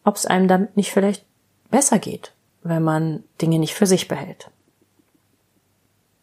ob 0.04 0.16
es 0.16 0.26
einem 0.26 0.47
damit 0.47 0.76
nicht 0.76 0.92
vielleicht 0.92 1.25
besser 1.71 1.99
geht, 1.99 2.33
wenn 2.62 2.83
man 2.83 3.25
Dinge 3.40 3.59
nicht 3.59 3.75
für 3.75 3.87
sich 3.87 4.06
behält. 4.06 4.50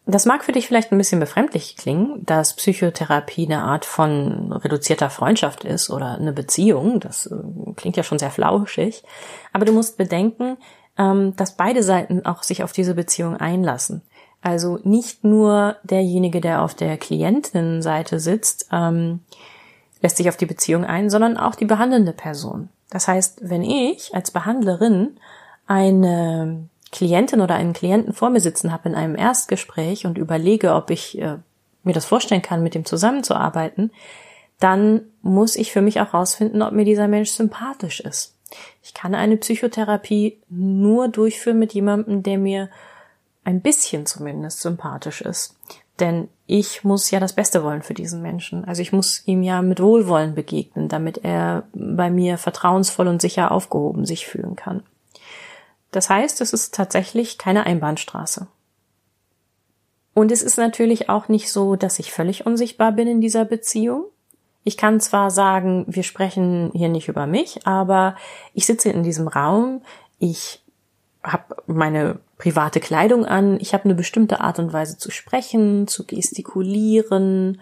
Das 0.04 0.26
mag 0.26 0.44
für 0.44 0.52
dich 0.52 0.66
vielleicht 0.66 0.90
ein 0.90 0.98
bisschen 0.98 1.20
befremdlich 1.20 1.76
klingen, 1.76 2.26
dass 2.26 2.56
Psychotherapie 2.56 3.46
eine 3.46 3.62
Art 3.62 3.84
von 3.84 4.52
reduzierter 4.52 5.10
Freundschaft 5.10 5.62
ist 5.62 5.90
oder 5.90 6.18
eine 6.18 6.32
Beziehung. 6.32 6.98
Das 6.98 7.26
äh, 7.26 7.36
klingt 7.76 7.96
ja 7.96 8.02
schon 8.02 8.18
sehr 8.18 8.32
flauschig. 8.32 9.04
Aber 9.52 9.64
du 9.64 9.72
musst 9.72 9.98
bedenken, 9.98 10.56
ähm, 10.98 11.34
dass 11.36 11.56
beide 11.56 11.82
Seiten 11.82 12.24
auch 12.26 12.42
sich 12.42 12.62
auf 12.62 12.72
diese 12.72 12.94
Beziehung 12.94 13.36
einlassen. 13.36 14.02
Also 14.42 14.80
nicht 14.82 15.24
nur 15.24 15.76
derjenige, 15.84 16.40
der 16.40 16.62
auf 16.62 16.74
der 16.74 16.96
Klientinnenseite 16.96 18.18
sitzt, 18.18 18.68
ähm, 18.72 19.20
lässt 20.00 20.16
sich 20.16 20.28
auf 20.28 20.36
die 20.36 20.46
Beziehung 20.46 20.84
ein, 20.84 21.10
sondern 21.10 21.36
auch 21.36 21.54
die 21.54 21.64
behandelnde 21.64 22.12
Person. 22.12 22.68
Das 22.90 23.08
heißt, 23.08 23.48
wenn 23.48 23.62
ich 23.62 24.14
als 24.14 24.32
Behandlerin 24.32 25.16
eine 25.66 26.68
Klientin 26.90 27.40
oder 27.40 27.54
einen 27.54 27.72
Klienten 27.72 28.12
vor 28.12 28.30
mir 28.30 28.40
sitzen 28.40 28.72
habe 28.72 28.88
in 28.88 28.94
einem 28.94 29.16
Erstgespräch 29.16 30.04
und 30.04 30.18
überlege, 30.18 30.74
ob 30.74 30.90
ich 30.90 31.18
äh, 31.18 31.38
mir 31.84 31.94
das 31.94 32.04
vorstellen 32.04 32.42
kann, 32.42 32.62
mit 32.62 32.74
dem 32.74 32.84
zusammenzuarbeiten, 32.84 33.92
dann 34.60 35.02
muss 35.22 35.56
ich 35.56 35.72
für 35.72 35.82
mich 35.82 36.00
auch 36.00 36.14
rausfinden, 36.14 36.62
ob 36.62 36.72
mir 36.72 36.84
dieser 36.84 37.08
Mensch 37.08 37.30
sympathisch 37.30 38.00
ist. 38.00 38.36
Ich 38.82 38.94
kann 38.94 39.14
eine 39.14 39.36
Psychotherapie 39.36 40.40
nur 40.48 41.08
durchführen 41.08 41.58
mit 41.58 41.72
jemandem, 41.74 42.22
der 42.22 42.38
mir 42.38 42.70
ein 43.44 43.60
bisschen 43.60 44.06
zumindest 44.06 44.60
sympathisch 44.60 45.20
ist. 45.20 45.56
Denn 46.00 46.28
ich 46.46 46.84
muss 46.84 47.10
ja 47.10 47.20
das 47.20 47.34
Beste 47.34 47.62
wollen 47.62 47.82
für 47.82 47.94
diesen 47.94 48.22
Menschen. 48.22 48.64
Also 48.64 48.82
ich 48.82 48.92
muss 48.92 49.26
ihm 49.26 49.42
ja 49.42 49.62
mit 49.62 49.80
Wohlwollen 49.80 50.34
begegnen, 50.34 50.88
damit 50.88 51.18
er 51.18 51.64
bei 51.74 52.10
mir 52.10 52.38
vertrauensvoll 52.38 53.08
und 53.08 53.20
sicher 53.20 53.52
aufgehoben 53.52 54.04
sich 54.04 54.26
fühlen 54.26 54.56
kann. 54.56 54.82
Das 55.90 56.08
heißt, 56.08 56.40
es 56.40 56.52
ist 56.52 56.74
tatsächlich 56.74 57.38
keine 57.38 57.66
Einbahnstraße. 57.66 58.46
Und 60.14 60.32
es 60.32 60.42
ist 60.42 60.56
natürlich 60.56 61.08
auch 61.08 61.28
nicht 61.28 61.50
so, 61.50 61.76
dass 61.76 61.98
ich 61.98 62.12
völlig 62.12 62.46
unsichtbar 62.46 62.92
bin 62.92 63.08
in 63.08 63.20
dieser 63.20 63.44
Beziehung. 63.44 64.04
Ich 64.64 64.76
kann 64.76 65.00
zwar 65.00 65.30
sagen, 65.30 65.84
wir 65.88 66.02
sprechen 66.02 66.70
hier 66.74 66.88
nicht 66.88 67.08
über 67.08 67.26
mich, 67.26 67.66
aber 67.66 68.16
ich 68.54 68.66
sitze 68.66 68.90
in 68.90 69.02
diesem 69.02 69.28
Raum, 69.28 69.82
ich 70.18 70.62
habe 71.22 71.56
meine 71.66 72.18
private 72.38 72.80
Kleidung 72.80 73.24
an, 73.24 73.58
ich 73.60 73.74
habe 73.74 73.84
eine 73.84 73.94
bestimmte 73.94 74.40
Art 74.40 74.58
und 74.58 74.72
Weise 74.72 74.98
zu 74.98 75.10
sprechen, 75.10 75.86
zu 75.88 76.06
gestikulieren, 76.06 77.60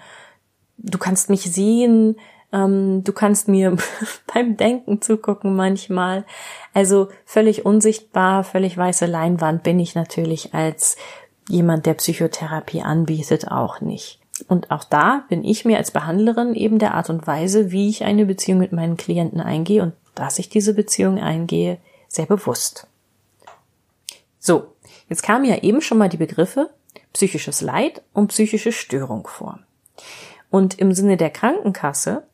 du 0.77 0.99
kannst 0.99 1.31
mich 1.31 1.43
sehen, 1.43 2.17
ähm, 2.53 3.05
du 3.05 3.13
kannst 3.13 3.49
mir 3.49 3.77
beim 4.35 4.57
Denken 4.57 5.01
zugucken 5.01 5.55
manchmal. 5.55 6.25
Also 6.75 7.09
völlig 7.25 7.65
unsichtbar, 7.65 8.45
völlig 8.45 8.77
weiße 8.77 9.07
Leinwand 9.07 9.63
bin 9.63 9.79
ich 9.79 9.95
natürlich 9.95 10.55
als 10.55 10.97
jemand, 11.49 11.87
der 11.87 11.95
Psychotherapie 11.95 12.83
anbietet, 12.83 13.49
auch 13.49 13.81
nicht. 13.81 14.20
Und 14.43 14.71
auch 14.71 14.85
da 14.85 15.25
bin 15.29 15.45
ich 15.45 15.65
mir 15.65 15.79
als 15.79 15.91
Behandlerin 15.91 16.55
eben 16.55 16.79
der 16.79 16.95
Art 16.95 17.11
und 17.11 17.27
Weise, 17.27 17.71
wie 17.71 17.89
ich 17.89 18.05
eine 18.05 18.27
Beziehung 18.27 18.59
mit 18.59 18.73
meinen 18.73 18.97
Klienten 18.97 19.41
eingehe 19.41 19.83
und 19.83 19.93
dass 20.15 20.39
ich 20.39 20.49
diese 20.49 20.75
Beziehung 20.75 21.19
eingehe, 21.19 21.79
sehr 22.09 22.27
bewusst. 22.27 22.87
So, 24.39 24.75
jetzt 25.09 25.23
kamen 25.23 25.45
ja 25.45 25.63
eben 25.63 25.81
schon 25.81 25.99
mal 25.99 26.09
die 26.09 26.17
Begriffe 26.17 26.71
psychisches 27.13 27.61
Leid 27.61 28.03
und 28.13 28.29
psychische 28.29 28.73
Störung 28.73 29.27
vor. 29.27 29.61
Und 30.51 30.79
im 30.79 30.93
Sinne 30.93 31.17
der 31.17 31.31
Krankenkasse 31.31 32.25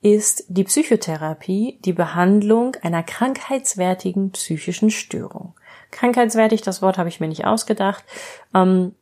ist 0.00 0.44
die 0.48 0.64
Psychotherapie 0.64 1.78
die 1.84 1.92
Behandlung 1.92 2.76
einer 2.82 3.02
krankheitswertigen 3.02 4.32
psychischen 4.32 4.90
Störung. 4.90 5.54
Krankheitswertig, 5.90 6.62
das 6.62 6.82
Wort 6.82 6.98
habe 6.98 7.08
ich 7.08 7.20
mir 7.20 7.28
nicht 7.28 7.46
ausgedacht. 7.46 8.04
Ähm, 8.54 8.94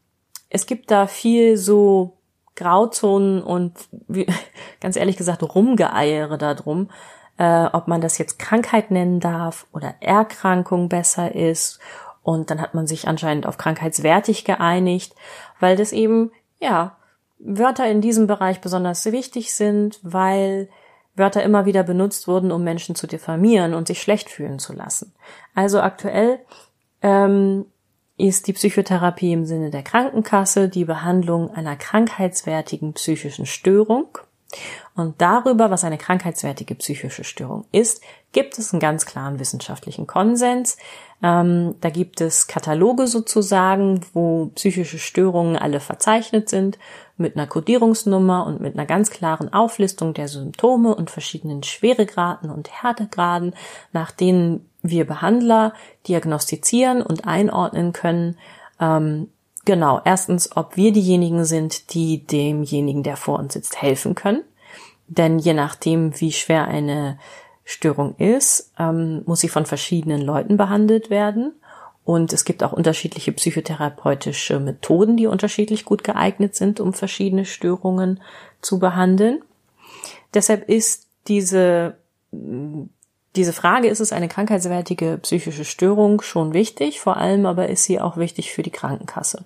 es 0.48 0.66
gibt 0.66 0.90
da 0.90 1.06
viel 1.06 1.56
so 1.56 2.16
Grauzonen 2.62 3.42
und 3.42 3.74
wie, 4.08 4.26
ganz 4.80 4.96
ehrlich 4.96 5.16
gesagt 5.16 5.42
Rumgeeiere 5.42 6.38
darum, 6.38 6.90
äh, 7.38 7.66
ob 7.72 7.88
man 7.88 8.00
das 8.00 8.18
jetzt 8.18 8.38
Krankheit 8.38 8.90
nennen 8.90 9.20
darf 9.20 9.66
oder 9.72 9.94
Erkrankung 10.00 10.88
besser 10.88 11.34
ist. 11.34 11.80
Und 12.22 12.50
dann 12.50 12.60
hat 12.60 12.74
man 12.74 12.86
sich 12.86 13.08
anscheinend 13.08 13.46
auf 13.46 13.58
krankheitswertig 13.58 14.44
geeinigt, 14.44 15.14
weil 15.58 15.76
das 15.76 15.92
eben, 15.92 16.30
ja, 16.60 16.96
Wörter 17.38 17.88
in 17.88 18.00
diesem 18.00 18.28
Bereich 18.28 18.60
besonders 18.60 19.04
wichtig 19.06 19.52
sind, 19.54 19.98
weil 20.02 20.68
Wörter 21.16 21.42
immer 21.42 21.66
wieder 21.66 21.82
benutzt 21.82 22.28
wurden, 22.28 22.52
um 22.52 22.62
Menschen 22.62 22.94
zu 22.94 23.08
diffamieren 23.08 23.74
und 23.74 23.88
sich 23.88 24.00
schlecht 24.00 24.30
fühlen 24.30 24.60
zu 24.60 24.72
lassen. 24.72 25.12
Also 25.54 25.80
aktuell 25.80 26.38
ähm, 27.02 27.66
ist 28.22 28.46
die 28.46 28.52
Psychotherapie 28.52 29.32
im 29.32 29.46
Sinne 29.46 29.70
der 29.70 29.82
Krankenkasse 29.82 30.68
die 30.68 30.84
Behandlung 30.84 31.52
einer 31.54 31.74
krankheitswertigen 31.74 32.92
psychischen 32.92 33.46
Störung. 33.46 34.06
Und 34.94 35.20
darüber, 35.20 35.70
was 35.70 35.82
eine 35.82 35.98
krankheitswertige 35.98 36.76
psychische 36.76 37.24
Störung 37.24 37.64
ist, 37.72 38.00
gibt 38.30 38.58
es 38.58 38.72
einen 38.72 38.80
ganz 38.80 39.06
klaren 39.06 39.40
wissenschaftlichen 39.40 40.06
Konsens. 40.06 40.76
Ähm, 41.22 41.74
da 41.80 41.90
gibt 41.90 42.20
es 42.20 42.46
Kataloge 42.46 43.08
sozusagen, 43.08 44.02
wo 44.12 44.52
psychische 44.54 44.98
Störungen 44.98 45.56
alle 45.56 45.80
verzeichnet 45.80 46.48
sind, 46.48 46.78
mit 47.16 47.36
einer 47.36 47.46
Kodierungsnummer 47.46 48.46
und 48.46 48.60
mit 48.60 48.74
einer 48.74 48.86
ganz 48.86 49.10
klaren 49.10 49.52
Auflistung 49.52 50.14
der 50.14 50.28
Symptome 50.28 50.94
und 50.94 51.10
verschiedenen 51.10 51.62
Schweregraden 51.62 52.50
und 52.50 52.70
Härtegraden, 52.70 53.54
nach 53.92 54.12
denen 54.12 54.68
wir 54.82 55.06
Behandler 55.06 55.74
diagnostizieren 56.06 57.02
und 57.02 57.26
einordnen 57.26 57.92
können, 57.92 58.36
ähm, 58.80 59.28
genau, 59.64 60.00
erstens, 60.04 60.56
ob 60.56 60.76
wir 60.76 60.92
diejenigen 60.92 61.44
sind, 61.44 61.94
die 61.94 62.26
demjenigen, 62.26 63.02
der 63.02 63.16
vor 63.16 63.38
uns 63.38 63.54
sitzt, 63.54 63.80
helfen 63.80 64.14
können. 64.14 64.42
Denn 65.06 65.38
je 65.38 65.54
nachdem, 65.54 66.20
wie 66.20 66.32
schwer 66.32 66.66
eine 66.66 67.18
Störung 67.64 68.16
ist, 68.16 68.72
ähm, 68.78 69.22
muss 69.26 69.40
sie 69.40 69.48
von 69.48 69.66
verschiedenen 69.66 70.20
Leuten 70.20 70.56
behandelt 70.56 71.10
werden. 71.10 71.52
Und 72.04 72.32
es 72.32 72.44
gibt 72.44 72.64
auch 72.64 72.72
unterschiedliche 72.72 73.30
psychotherapeutische 73.32 74.58
Methoden, 74.58 75.16
die 75.16 75.28
unterschiedlich 75.28 75.84
gut 75.84 76.02
geeignet 76.02 76.56
sind, 76.56 76.80
um 76.80 76.92
verschiedene 76.92 77.44
Störungen 77.44 78.20
zu 78.60 78.80
behandeln. 78.80 79.42
Deshalb 80.34 80.68
ist 80.68 81.06
diese 81.28 81.96
diese 83.34 83.54
Frage, 83.54 83.88
ist 83.88 84.00
es 84.00 84.12
eine 84.12 84.28
krankheitswertige 84.28 85.18
psychische 85.22 85.64
Störung, 85.64 86.20
schon 86.20 86.52
wichtig, 86.52 87.00
vor 87.00 87.16
allem 87.16 87.46
aber 87.46 87.68
ist 87.68 87.84
sie 87.84 87.98
auch 87.98 88.18
wichtig 88.18 88.52
für 88.52 88.62
die 88.62 88.70
Krankenkasse, 88.70 89.44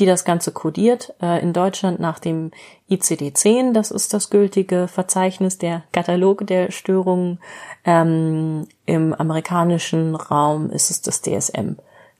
die 0.00 0.06
das 0.06 0.24
Ganze 0.24 0.50
kodiert 0.50 1.14
äh, 1.22 1.40
in 1.40 1.52
Deutschland 1.52 2.00
nach 2.00 2.18
dem 2.18 2.50
ICD-10, 2.90 3.72
das 3.72 3.92
ist 3.92 4.12
das 4.12 4.30
gültige 4.30 4.88
Verzeichnis, 4.88 5.56
der 5.56 5.84
Katalog 5.92 6.46
der 6.48 6.72
Störungen. 6.72 7.38
Ähm, 7.84 8.66
Im 8.86 9.14
amerikanischen 9.14 10.16
Raum 10.16 10.70
ist 10.70 10.90
es 10.90 11.00
das 11.00 11.22
DSM, 11.22 11.76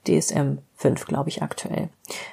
DSM 0.07 0.59
5, 0.77 1.07
glaube 1.07 1.31
ich, 1.31 1.43
aktuell. 1.43 1.89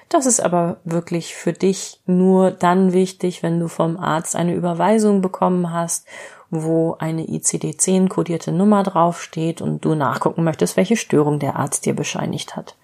Das 0.10 0.28
ist 0.28 0.40
aber 0.40 0.78
wirklich 0.84 1.34
für 1.34 1.54
dich 1.54 2.00
nur 2.06 2.52
dann 2.52 2.94
wichtig, 2.94 3.42
wenn 3.42 3.60
du 3.60 3.68
vom 3.68 3.98
Arzt 3.98 4.36
eine 4.36 4.54
Überweisung 4.54 5.22
bekommen 5.22 5.74
hast 5.74 6.06
wo 6.50 6.96
eine 7.00 7.26
ICD-10 7.26 8.08
kodierte 8.08 8.52
Nummer 8.52 8.84
draufsteht 8.84 9.62
und 9.62 9.84
du 9.84 9.96
nachgucken 9.96 10.44
möchtest, 10.44 10.78
welche 10.78 10.98
Störung 10.98 11.40
der 11.40 11.56
Arzt 11.56 11.86
dir 11.86 11.96
bescheinigt 11.96 12.56
hat. 12.56 12.76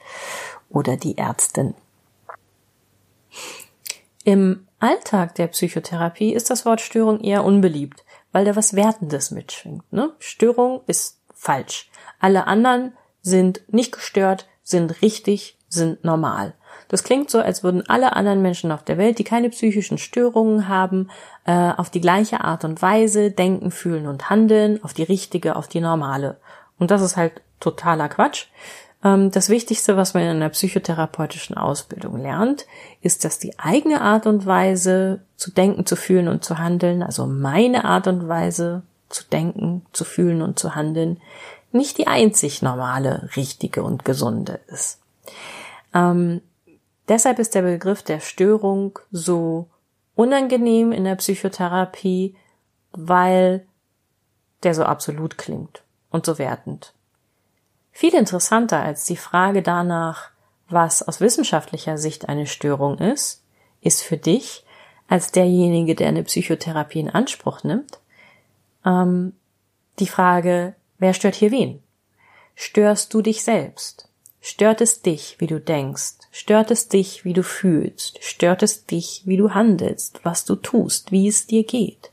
Oder 0.69 0.97
die 0.97 1.17
Ärztin. 1.17 1.73
Im 4.23 4.67
Alltag 4.79 5.35
der 5.35 5.47
Psychotherapie 5.47 6.33
ist 6.33 6.49
das 6.49 6.65
Wort 6.65 6.81
Störung 6.81 7.19
eher 7.21 7.43
unbeliebt, 7.43 8.03
weil 8.31 8.45
da 8.45 8.55
was 8.55 8.75
Wertendes 8.75 9.31
mitschwingt. 9.31 9.91
Ne? 9.91 10.11
Störung 10.19 10.81
ist 10.87 11.19
falsch. 11.33 11.89
Alle 12.19 12.47
anderen 12.47 12.93
sind 13.21 13.61
nicht 13.67 13.91
gestört, 13.91 14.47
sind 14.63 15.01
richtig, 15.01 15.57
sind 15.69 16.03
normal. 16.03 16.53
Das 16.91 17.05
klingt 17.05 17.29
so, 17.29 17.39
als 17.39 17.63
würden 17.63 17.87
alle 17.87 18.17
anderen 18.17 18.41
Menschen 18.41 18.69
auf 18.69 18.83
der 18.83 18.97
Welt, 18.97 19.17
die 19.17 19.23
keine 19.23 19.49
psychischen 19.49 19.97
Störungen 19.97 20.67
haben, 20.67 21.09
äh, 21.45 21.71
auf 21.71 21.89
die 21.89 22.01
gleiche 22.01 22.41
Art 22.41 22.65
und 22.65 22.81
Weise 22.81 23.31
denken, 23.31 23.71
fühlen 23.71 24.07
und 24.07 24.29
handeln, 24.29 24.83
auf 24.83 24.93
die 24.93 25.03
richtige, 25.03 25.55
auf 25.55 25.69
die 25.69 25.79
normale. 25.79 26.35
Und 26.79 26.91
das 26.91 27.01
ist 27.01 27.15
halt 27.15 27.39
totaler 27.61 28.09
Quatsch. 28.09 28.47
Ähm, 29.05 29.31
das 29.31 29.47
Wichtigste, 29.47 29.95
was 29.95 30.13
man 30.13 30.23
in 30.23 30.29
einer 30.31 30.49
psychotherapeutischen 30.49 31.55
Ausbildung 31.55 32.17
lernt, 32.17 32.65
ist, 32.99 33.23
dass 33.23 33.39
die 33.39 33.57
eigene 33.57 34.01
Art 34.01 34.27
und 34.27 34.45
Weise 34.45 35.21
zu 35.37 35.49
denken, 35.49 35.85
zu 35.85 35.95
fühlen 35.95 36.27
und 36.27 36.43
zu 36.43 36.57
handeln, 36.57 37.03
also 37.03 37.25
meine 37.25 37.85
Art 37.85 38.07
und 38.07 38.27
Weise 38.27 38.81
zu 39.07 39.23
denken, 39.23 39.85
zu 39.93 40.03
fühlen 40.03 40.41
und 40.41 40.59
zu 40.59 40.75
handeln, 40.75 41.21
nicht 41.71 41.97
die 41.97 42.07
einzig 42.07 42.61
normale, 42.61 43.29
richtige 43.37 43.81
und 43.81 44.03
gesunde 44.03 44.59
ist. 44.67 44.99
Ähm, 45.93 46.41
Deshalb 47.11 47.39
ist 47.39 47.55
der 47.55 47.63
Begriff 47.63 48.03
der 48.03 48.21
Störung 48.21 48.97
so 49.11 49.67
unangenehm 50.15 50.93
in 50.93 51.03
der 51.03 51.15
Psychotherapie, 51.15 52.37
weil 52.93 53.67
der 54.63 54.73
so 54.73 54.83
absolut 54.85 55.37
klingt 55.37 55.83
und 56.09 56.25
so 56.25 56.37
wertend. 56.37 56.93
Viel 57.91 58.15
interessanter 58.15 58.79
als 58.79 59.03
die 59.03 59.17
Frage 59.17 59.61
danach, 59.61 60.29
was 60.69 61.05
aus 61.05 61.19
wissenschaftlicher 61.19 61.97
Sicht 61.97 62.29
eine 62.29 62.47
Störung 62.47 62.97
ist, 62.97 63.43
ist 63.81 64.03
für 64.03 64.15
dich 64.15 64.65
als 65.09 65.33
derjenige, 65.33 65.95
der 65.95 66.07
eine 66.07 66.23
Psychotherapie 66.23 67.01
in 67.01 67.09
Anspruch 67.09 67.65
nimmt, 67.65 67.99
ähm, 68.85 69.33
die 69.99 70.07
Frage, 70.07 70.75
wer 70.97 71.13
stört 71.13 71.35
hier 71.35 71.51
wen? 71.51 71.83
Störst 72.55 73.13
du 73.13 73.21
dich 73.21 73.43
selbst? 73.43 74.07
Stört 74.43 74.81
es 74.81 75.03
dich, 75.03 75.35
wie 75.37 75.45
du 75.45 75.59
denkst? 75.59 76.15
Stört 76.31 76.71
es 76.71 76.87
dich, 76.87 77.23
wie 77.23 77.33
du 77.33 77.43
fühlst? 77.43 78.23
Stört 78.23 78.63
es 78.63 78.87
dich, 78.87 79.21
wie 79.25 79.37
du 79.37 79.53
handelst, 79.53 80.19
was 80.23 80.45
du 80.45 80.55
tust, 80.55 81.11
wie 81.11 81.27
es 81.27 81.45
dir 81.45 81.63
geht? 81.63 82.09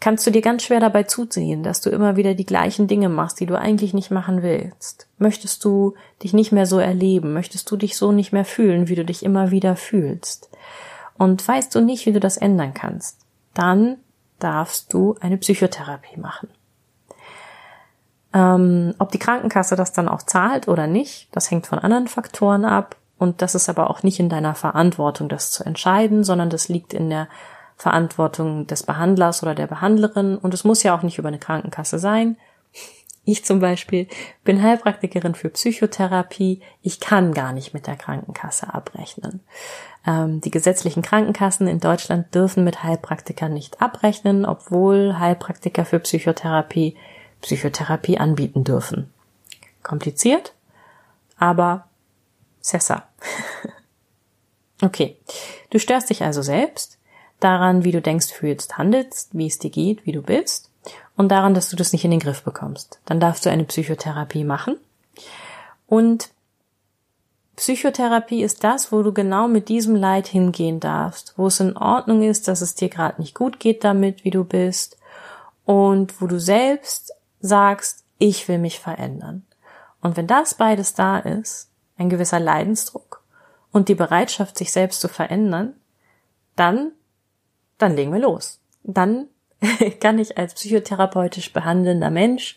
Kannst 0.00 0.26
du 0.26 0.30
dir 0.30 0.42
ganz 0.42 0.62
schwer 0.62 0.80
dabei 0.80 1.04
zusehen, 1.04 1.62
dass 1.62 1.80
du 1.80 1.90
immer 1.90 2.16
wieder 2.16 2.34
die 2.34 2.46
gleichen 2.46 2.86
Dinge 2.86 3.08
machst, 3.08 3.40
die 3.40 3.46
du 3.46 3.58
eigentlich 3.58 3.94
nicht 3.94 4.10
machen 4.10 4.42
willst? 4.42 5.08
Möchtest 5.16 5.64
du 5.64 5.94
dich 6.22 6.34
nicht 6.34 6.52
mehr 6.52 6.66
so 6.66 6.78
erleben? 6.78 7.32
Möchtest 7.32 7.70
du 7.70 7.76
dich 7.76 7.96
so 7.96 8.12
nicht 8.12 8.32
mehr 8.32 8.44
fühlen, 8.44 8.88
wie 8.88 8.94
du 8.94 9.04
dich 9.04 9.24
immer 9.24 9.50
wieder 9.50 9.76
fühlst? 9.76 10.50
Und 11.16 11.46
weißt 11.46 11.74
du 11.74 11.80
nicht, 11.80 12.04
wie 12.04 12.12
du 12.12 12.20
das 12.20 12.36
ändern 12.36 12.74
kannst? 12.74 13.16
Dann 13.54 13.96
darfst 14.38 14.92
du 14.92 15.16
eine 15.20 15.38
Psychotherapie 15.38 16.20
machen. 16.20 16.48
Ähm, 18.34 18.94
ob 18.98 19.10
die 19.10 19.18
Krankenkasse 19.18 19.76
das 19.76 19.92
dann 19.92 20.08
auch 20.08 20.22
zahlt 20.22 20.68
oder 20.68 20.86
nicht, 20.86 21.28
das 21.32 21.50
hängt 21.50 21.66
von 21.66 21.78
anderen 21.78 22.08
Faktoren 22.08 22.64
ab. 22.64 22.96
Und 23.18 23.42
das 23.42 23.54
ist 23.54 23.68
aber 23.68 23.90
auch 23.90 24.02
nicht 24.02 24.20
in 24.20 24.28
deiner 24.28 24.54
Verantwortung, 24.54 25.28
das 25.28 25.50
zu 25.50 25.64
entscheiden, 25.64 26.22
sondern 26.24 26.50
das 26.50 26.68
liegt 26.68 26.92
in 26.92 27.10
der 27.10 27.28
Verantwortung 27.76 28.66
des 28.66 28.82
Behandlers 28.84 29.42
oder 29.42 29.54
der 29.54 29.66
Behandlerin. 29.66 30.36
Und 30.36 30.54
es 30.54 30.64
muss 30.64 30.82
ja 30.82 30.96
auch 30.96 31.02
nicht 31.02 31.18
über 31.18 31.28
eine 31.28 31.38
Krankenkasse 31.38 31.98
sein. 31.98 32.36
Ich 33.24 33.44
zum 33.44 33.60
Beispiel 33.60 34.08
bin 34.42 34.62
Heilpraktikerin 34.62 35.34
für 35.34 35.50
Psychotherapie. 35.50 36.62
Ich 36.80 36.98
kann 36.98 37.34
gar 37.34 37.52
nicht 37.52 37.74
mit 37.74 37.86
der 37.86 37.96
Krankenkasse 37.96 38.72
abrechnen. 38.72 39.40
Ähm, 40.06 40.40
die 40.40 40.50
gesetzlichen 40.50 41.02
Krankenkassen 41.02 41.66
in 41.66 41.78
Deutschland 41.78 42.34
dürfen 42.34 42.64
mit 42.64 42.82
Heilpraktikern 42.82 43.52
nicht 43.52 43.82
abrechnen, 43.82 44.46
obwohl 44.46 45.18
Heilpraktiker 45.18 45.84
für 45.84 45.98
Psychotherapie 45.98 46.96
Psychotherapie 47.42 48.18
anbieten 48.18 48.64
dürfen. 48.64 49.12
Kompliziert, 49.82 50.54
aber 51.38 51.86
Sessa. 52.60 53.08
okay, 54.82 55.16
du 55.70 55.78
störst 55.78 56.10
dich 56.10 56.22
also 56.22 56.42
selbst 56.42 56.98
daran, 57.40 57.84
wie 57.84 57.92
du 57.92 58.02
denkst, 58.02 58.32
fühlst, 58.32 58.78
handelst, 58.78 59.30
wie 59.32 59.46
es 59.46 59.58
dir 59.58 59.70
geht, 59.70 60.04
wie 60.04 60.12
du 60.12 60.22
bist 60.22 60.70
und 61.16 61.28
daran, 61.28 61.54
dass 61.54 61.70
du 61.70 61.76
das 61.76 61.92
nicht 61.92 62.04
in 62.04 62.10
den 62.10 62.20
Griff 62.20 62.42
bekommst. 62.42 63.00
Dann 63.04 63.20
darfst 63.20 63.46
du 63.46 63.50
eine 63.50 63.64
Psychotherapie 63.64 64.44
machen. 64.44 64.76
Und 65.86 66.30
Psychotherapie 67.56 68.42
ist 68.42 68.62
das, 68.62 68.92
wo 68.92 69.02
du 69.02 69.12
genau 69.12 69.48
mit 69.48 69.68
diesem 69.68 69.96
Leid 69.96 70.28
hingehen 70.28 70.80
darfst, 70.80 71.34
wo 71.36 71.48
es 71.48 71.58
in 71.60 71.76
Ordnung 71.76 72.22
ist, 72.22 72.46
dass 72.46 72.60
es 72.60 72.74
dir 72.74 72.88
gerade 72.88 73.20
nicht 73.20 73.34
gut 73.34 73.58
geht 73.58 73.82
damit, 73.84 74.24
wie 74.24 74.30
du 74.30 74.44
bist, 74.44 74.98
und 75.68 76.22
wo 76.22 76.26
du 76.26 76.40
selbst 76.40 77.12
sagst, 77.40 78.04
ich 78.18 78.48
will 78.48 78.58
mich 78.58 78.80
verändern. 78.80 79.46
Und 80.00 80.16
wenn 80.16 80.26
das 80.26 80.54
beides 80.54 80.94
da 80.94 81.18
ist, 81.18 81.70
ein 81.96 82.08
gewisser 82.08 82.40
Leidensdruck 82.40 83.22
und 83.72 83.88
die 83.88 83.94
Bereitschaft, 83.94 84.56
sich 84.56 84.72
selbst 84.72 85.00
zu 85.00 85.08
verändern, 85.08 85.74
dann, 86.56 86.92
dann 87.78 87.96
legen 87.96 88.12
wir 88.12 88.20
los. 88.20 88.60
Dann 88.82 89.28
kann 90.00 90.18
ich 90.18 90.38
als 90.38 90.54
psychotherapeutisch 90.54 91.52
behandelnder 91.52 92.10
Mensch 92.10 92.56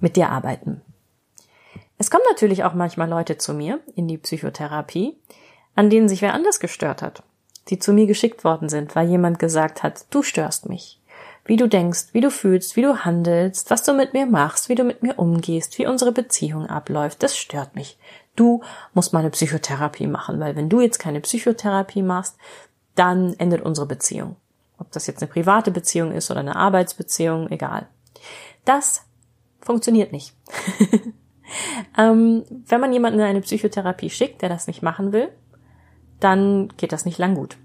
mit 0.00 0.16
dir 0.16 0.30
arbeiten. 0.30 0.80
Es 1.98 2.10
kommen 2.10 2.24
natürlich 2.28 2.64
auch 2.64 2.74
manchmal 2.74 3.08
Leute 3.08 3.38
zu 3.38 3.54
mir 3.54 3.80
in 3.94 4.08
die 4.08 4.18
Psychotherapie, 4.18 5.16
an 5.74 5.90
denen 5.90 6.08
sich 6.08 6.22
wer 6.22 6.34
anders 6.34 6.60
gestört 6.60 7.02
hat, 7.02 7.22
die 7.68 7.78
zu 7.78 7.92
mir 7.92 8.06
geschickt 8.06 8.44
worden 8.44 8.68
sind, 8.68 8.94
weil 8.96 9.08
jemand 9.08 9.38
gesagt 9.38 9.82
hat, 9.82 10.06
du 10.10 10.22
störst 10.22 10.68
mich. 10.68 11.00
Wie 11.44 11.56
du 11.56 11.68
denkst, 11.68 12.08
wie 12.12 12.22
du 12.22 12.30
fühlst, 12.30 12.74
wie 12.74 12.82
du 12.82 13.04
handelst, 13.04 13.70
was 13.70 13.82
du 13.82 13.92
mit 13.92 14.14
mir 14.14 14.24
machst, 14.24 14.70
wie 14.70 14.74
du 14.74 14.82
mit 14.82 15.02
mir 15.02 15.18
umgehst, 15.18 15.78
wie 15.78 15.86
unsere 15.86 16.12
Beziehung 16.12 16.66
abläuft, 16.66 17.22
das 17.22 17.36
stört 17.36 17.74
mich. 17.74 17.98
Du 18.34 18.62
musst 18.94 19.12
mal 19.12 19.20
eine 19.20 19.30
Psychotherapie 19.30 20.06
machen, 20.06 20.40
weil 20.40 20.56
wenn 20.56 20.70
du 20.70 20.80
jetzt 20.80 20.98
keine 20.98 21.20
Psychotherapie 21.20 22.02
machst, 22.02 22.36
dann 22.94 23.34
endet 23.34 23.62
unsere 23.62 23.86
Beziehung. 23.86 24.36
Ob 24.78 24.90
das 24.92 25.06
jetzt 25.06 25.22
eine 25.22 25.30
private 25.30 25.70
Beziehung 25.70 26.12
ist 26.12 26.30
oder 26.30 26.40
eine 26.40 26.56
Arbeitsbeziehung, 26.56 27.50
egal. 27.50 27.88
Das 28.64 29.02
funktioniert 29.60 30.12
nicht. 30.12 30.34
ähm, 31.98 32.44
wenn 32.66 32.80
man 32.80 32.92
jemanden 32.92 33.20
in 33.20 33.26
eine 33.26 33.40
Psychotherapie 33.42 34.10
schickt, 34.10 34.42
der 34.42 34.48
das 34.48 34.66
nicht 34.66 34.82
machen 34.82 35.12
will, 35.12 35.28
dann 36.20 36.68
geht 36.76 36.92
das 36.92 37.04
nicht 37.04 37.18
lang 37.18 37.34
gut. 37.34 37.58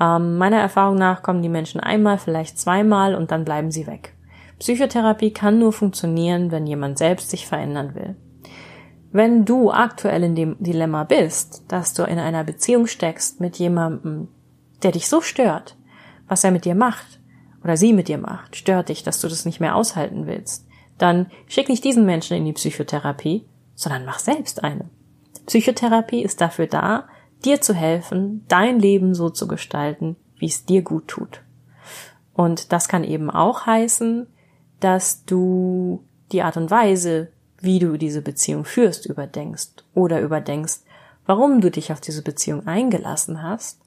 Ähm, 0.00 0.38
meiner 0.38 0.58
Erfahrung 0.58 0.96
nach 0.96 1.22
kommen 1.22 1.42
die 1.42 1.48
Menschen 1.48 1.80
einmal, 1.80 2.18
vielleicht 2.18 2.58
zweimal 2.58 3.14
und 3.14 3.30
dann 3.30 3.44
bleiben 3.44 3.70
sie 3.70 3.86
weg. 3.86 4.14
Psychotherapie 4.58 5.32
kann 5.32 5.58
nur 5.58 5.72
funktionieren, 5.72 6.50
wenn 6.50 6.66
jemand 6.66 6.98
selbst 6.98 7.30
sich 7.30 7.46
verändern 7.46 7.94
will. 7.94 8.16
Wenn 9.10 9.44
du 9.44 9.70
aktuell 9.70 10.22
in 10.22 10.34
dem 10.34 10.56
Dilemma 10.58 11.04
bist, 11.04 11.64
dass 11.68 11.94
du 11.94 12.02
in 12.02 12.18
einer 12.18 12.44
Beziehung 12.44 12.86
steckst 12.86 13.40
mit 13.40 13.56
jemandem, 13.56 14.28
der 14.82 14.92
dich 14.92 15.08
so 15.08 15.20
stört, 15.20 15.76
was 16.28 16.44
er 16.44 16.50
mit 16.50 16.64
dir 16.64 16.74
macht 16.74 17.20
oder 17.64 17.76
sie 17.76 17.92
mit 17.92 18.08
dir 18.08 18.18
macht, 18.18 18.56
stört 18.56 18.90
dich, 18.90 19.02
dass 19.02 19.20
du 19.20 19.28
das 19.28 19.44
nicht 19.44 19.60
mehr 19.60 19.76
aushalten 19.76 20.26
willst, 20.26 20.66
dann 20.98 21.26
schick 21.46 21.68
nicht 21.68 21.84
diesen 21.84 22.04
Menschen 22.04 22.36
in 22.36 22.44
die 22.44 22.52
Psychotherapie, 22.52 23.46
sondern 23.74 24.04
mach 24.04 24.18
selbst 24.18 24.62
eine. 24.62 24.90
Psychotherapie 25.46 26.22
ist 26.22 26.40
dafür 26.40 26.66
da, 26.66 27.08
dir 27.44 27.60
zu 27.60 27.74
helfen, 27.74 28.44
dein 28.48 28.78
Leben 28.78 29.14
so 29.14 29.30
zu 29.30 29.46
gestalten, 29.48 30.16
wie 30.38 30.46
es 30.46 30.64
dir 30.64 30.82
gut 30.82 31.08
tut. 31.08 31.42
Und 32.34 32.72
das 32.72 32.88
kann 32.88 33.04
eben 33.04 33.30
auch 33.30 33.66
heißen, 33.66 34.26
dass 34.80 35.24
du 35.24 36.04
die 36.32 36.42
Art 36.42 36.56
und 36.56 36.70
Weise, 36.70 37.28
wie 37.60 37.78
du 37.78 37.96
diese 37.96 38.22
Beziehung 38.22 38.64
führst, 38.64 39.06
überdenkst 39.06 39.84
oder 39.94 40.20
überdenkst, 40.20 40.80
warum 41.26 41.60
du 41.60 41.70
dich 41.70 41.92
auf 41.92 42.00
diese 42.00 42.22
Beziehung 42.22 42.66
eingelassen 42.66 43.42
hast 43.42 43.80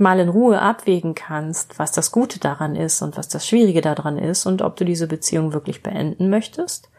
mal 0.00 0.20
in 0.20 0.28
Ruhe 0.28 0.60
abwägen 0.60 1.14
kannst, 1.14 1.78
was 1.78 1.92
das 1.92 2.12
Gute 2.12 2.38
daran 2.38 2.76
ist 2.76 3.02
und 3.02 3.16
was 3.16 3.28
das 3.28 3.46
Schwierige 3.46 3.80
daran 3.80 4.18
ist 4.18 4.46
und 4.46 4.62
ob 4.62 4.76
du 4.76 4.84
diese 4.84 5.06
Beziehung 5.06 5.52
wirklich 5.52 5.82
beenden 5.82 6.30
möchtest 6.30 6.90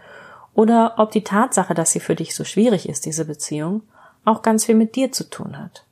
oder 0.54 0.96
ob 0.98 1.12
die 1.12 1.24
Tatsache, 1.24 1.74
dass 1.74 1.92
sie 1.92 2.00
für 2.00 2.16
dich 2.16 2.36
so 2.36 2.44
schwierig 2.44 2.90
ist, 2.90 3.06
diese 3.06 3.26
Beziehung, 3.26 3.84
auch 4.26 4.42
ganz 4.42 4.66
viel 4.66 4.76
mit 4.76 4.96
dir 4.96 5.12
zu 5.12 5.30
tun 5.30 5.58
hat. 5.58 5.86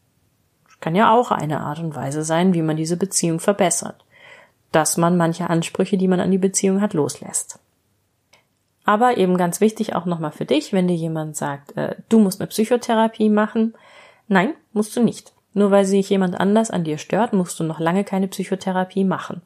Kann 0.80 0.96
ja 0.96 1.14
auch 1.14 1.32
eine 1.32 1.62
Art 1.62 1.80
und 1.80 1.96
Weise 1.96 2.24
sein, 2.24 2.54
wie 2.54 2.62
man 2.62 2.78
diese 2.78 2.98
Beziehung 2.98 3.40
verbessert, 3.40 4.06
dass 4.72 4.98
man 4.98 5.18
manche 5.18 5.50
Ansprüche, 5.50 5.98
die 5.98 6.08
man 6.08 6.20
an 6.20 6.32
die 6.32 6.38
Beziehung 6.38 6.82
hat, 6.82 6.94
loslässt. 6.94 7.60
Aber 8.86 9.18
eben 9.18 9.38
ganz 9.38 9.60
wichtig 9.60 9.96
auch 9.96 10.06
nochmal 10.06 10.32
für 10.32 10.46
dich, 10.46 10.72
wenn 10.72 10.88
dir 10.88 10.96
jemand 10.96 11.36
sagt, 11.36 11.76
äh, 11.76 11.96
du 12.10 12.20
musst 12.20 12.40
eine 12.40 12.48
Psychotherapie 12.48 13.30
machen, 13.30 13.74
nein, 14.28 14.54
musst 14.72 14.96
du 14.96 15.04
nicht. 15.04 15.34
Nur 15.54 15.72
weil 15.72 15.86
sich 15.86 16.10
jemand 16.10 16.40
anders 16.40 16.70
an 16.70 16.84
dir 16.84 16.98
stört, 16.98 17.34
musst 17.34 17.60
du 17.60 17.64
noch 17.64 17.80
lange 17.80 18.04
keine 18.04 18.28
Psychotherapie 18.28 19.04
machen. 19.04 19.42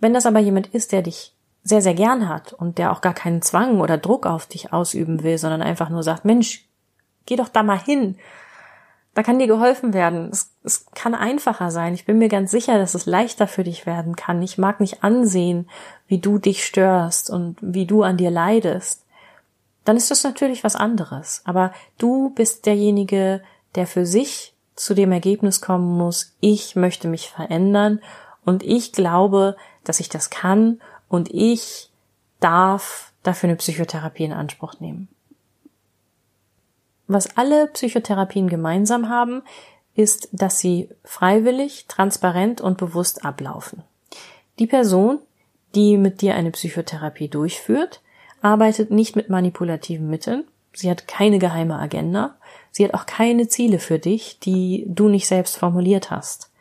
Wenn 0.00 0.14
das 0.14 0.24
aber 0.24 0.38
jemand 0.38 0.68
ist, 0.68 0.92
der 0.92 1.02
dich 1.02 1.34
sehr, 1.64 1.82
sehr 1.82 1.94
gern 1.94 2.28
hat 2.28 2.52
und 2.52 2.78
der 2.78 2.92
auch 2.92 3.00
gar 3.00 3.14
keinen 3.14 3.42
Zwang 3.42 3.80
oder 3.80 3.98
Druck 3.98 4.24
auf 4.24 4.46
dich 4.46 4.72
ausüben 4.72 5.22
will, 5.22 5.36
sondern 5.36 5.62
einfach 5.62 5.90
nur 5.90 6.02
sagt, 6.02 6.24
Mensch, 6.24 6.67
geh 7.28 7.36
doch 7.36 7.48
da 7.48 7.62
mal 7.62 7.78
hin. 7.78 8.16
Da 9.14 9.22
kann 9.22 9.38
dir 9.38 9.46
geholfen 9.46 9.92
werden. 9.92 10.30
Es, 10.30 10.50
es 10.64 10.86
kann 10.94 11.14
einfacher 11.14 11.70
sein. 11.70 11.94
Ich 11.94 12.04
bin 12.04 12.18
mir 12.18 12.28
ganz 12.28 12.50
sicher, 12.50 12.78
dass 12.78 12.94
es 12.94 13.06
leichter 13.06 13.46
für 13.46 13.64
dich 13.64 13.84
werden 13.84 14.16
kann. 14.16 14.42
Ich 14.42 14.58
mag 14.58 14.80
nicht 14.80 15.02
ansehen, 15.04 15.68
wie 16.06 16.18
du 16.18 16.38
dich 16.38 16.64
störst 16.64 17.28
und 17.28 17.56
wie 17.60 17.84
du 17.84 18.02
an 18.02 18.16
dir 18.16 18.30
leidest. 18.30 19.04
Dann 19.84 19.96
ist 19.96 20.10
das 20.10 20.24
natürlich 20.24 20.64
was 20.64 20.76
anderes. 20.76 21.42
Aber 21.44 21.72
du 21.98 22.30
bist 22.30 22.66
derjenige, 22.66 23.42
der 23.74 23.86
für 23.86 24.06
sich 24.06 24.54
zu 24.76 24.94
dem 24.94 25.12
Ergebnis 25.12 25.60
kommen 25.60 25.98
muss, 25.98 26.36
ich 26.40 26.76
möchte 26.76 27.08
mich 27.08 27.28
verändern 27.30 28.00
und 28.44 28.62
ich 28.62 28.92
glaube, 28.92 29.56
dass 29.82 29.98
ich 29.98 30.08
das 30.08 30.30
kann 30.30 30.80
und 31.08 31.28
ich 31.34 31.90
darf 32.38 33.12
dafür 33.24 33.48
eine 33.48 33.56
Psychotherapie 33.56 34.24
in 34.24 34.32
Anspruch 34.32 34.78
nehmen. 34.78 35.08
Was 37.08 37.36
alle 37.36 37.66
Psychotherapien 37.68 38.48
gemeinsam 38.48 39.08
haben, 39.08 39.42
ist, 39.94 40.28
dass 40.32 40.60
sie 40.60 40.88
freiwillig, 41.02 41.86
transparent 41.88 42.60
und 42.60 42.78
bewusst 42.78 43.24
ablaufen. 43.24 43.82
Die 44.60 44.66
Person, 44.66 45.18
die 45.74 45.96
mit 45.96 46.20
dir 46.20 46.36
eine 46.36 46.52
Psychotherapie 46.52 47.28
durchführt, 47.28 48.00
arbeitet 48.40 48.92
nicht 48.92 49.16
mit 49.16 49.28
manipulativen 49.28 50.08
Mitteln, 50.08 50.44
sie 50.72 50.88
hat 50.88 51.08
keine 51.08 51.40
geheime 51.40 51.76
Agenda, 51.78 52.38
Sie 52.78 52.84
hat 52.84 52.94
auch 52.94 53.06
keine 53.06 53.48
Ziele 53.48 53.80
für 53.80 53.98
dich, 53.98 54.38
die 54.38 54.84
du 54.88 55.08
nicht 55.08 55.26
selbst 55.26 55.56
formuliert 55.56 56.12
hast. 56.12 56.52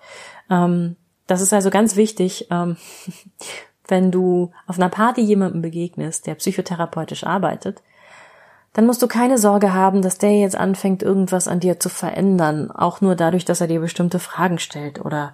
Ähm, 0.49 0.95
das 1.27 1.41
ist 1.41 1.53
also 1.53 1.69
ganz 1.69 1.95
wichtig, 1.95 2.47
ähm, 2.49 2.77
wenn 3.87 4.11
du 4.11 4.51
auf 4.65 4.77
einer 4.77 4.89
Party 4.89 5.21
jemandem 5.21 5.61
begegnest, 5.61 6.25
der 6.25 6.33
psychotherapeutisch 6.33 7.23
arbeitet, 7.23 7.83
dann 8.73 8.85
musst 8.85 9.01
du 9.01 9.07
keine 9.07 9.37
Sorge 9.37 9.73
haben, 9.73 10.01
dass 10.01 10.17
der 10.17 10.37
jetzt 10.37 10.55
anfängt, 10.55 11.01
irgendwas 11.01 11.47
an 11.47 11.59
dir 11.59 11.79
zu 11.79 11.89
verändern, 11.89 12.69
auch 12.71 13.01
nur 13.01 13.15
dadurch, 13.15 13.45
dass 13.45 13.61
er 13.61 13.67
dir 13.67 13.79
bestimmte 13.79 14.19
Fragen 14.19 14.59
stellt 14.59 15.03
oder 15.03 15.33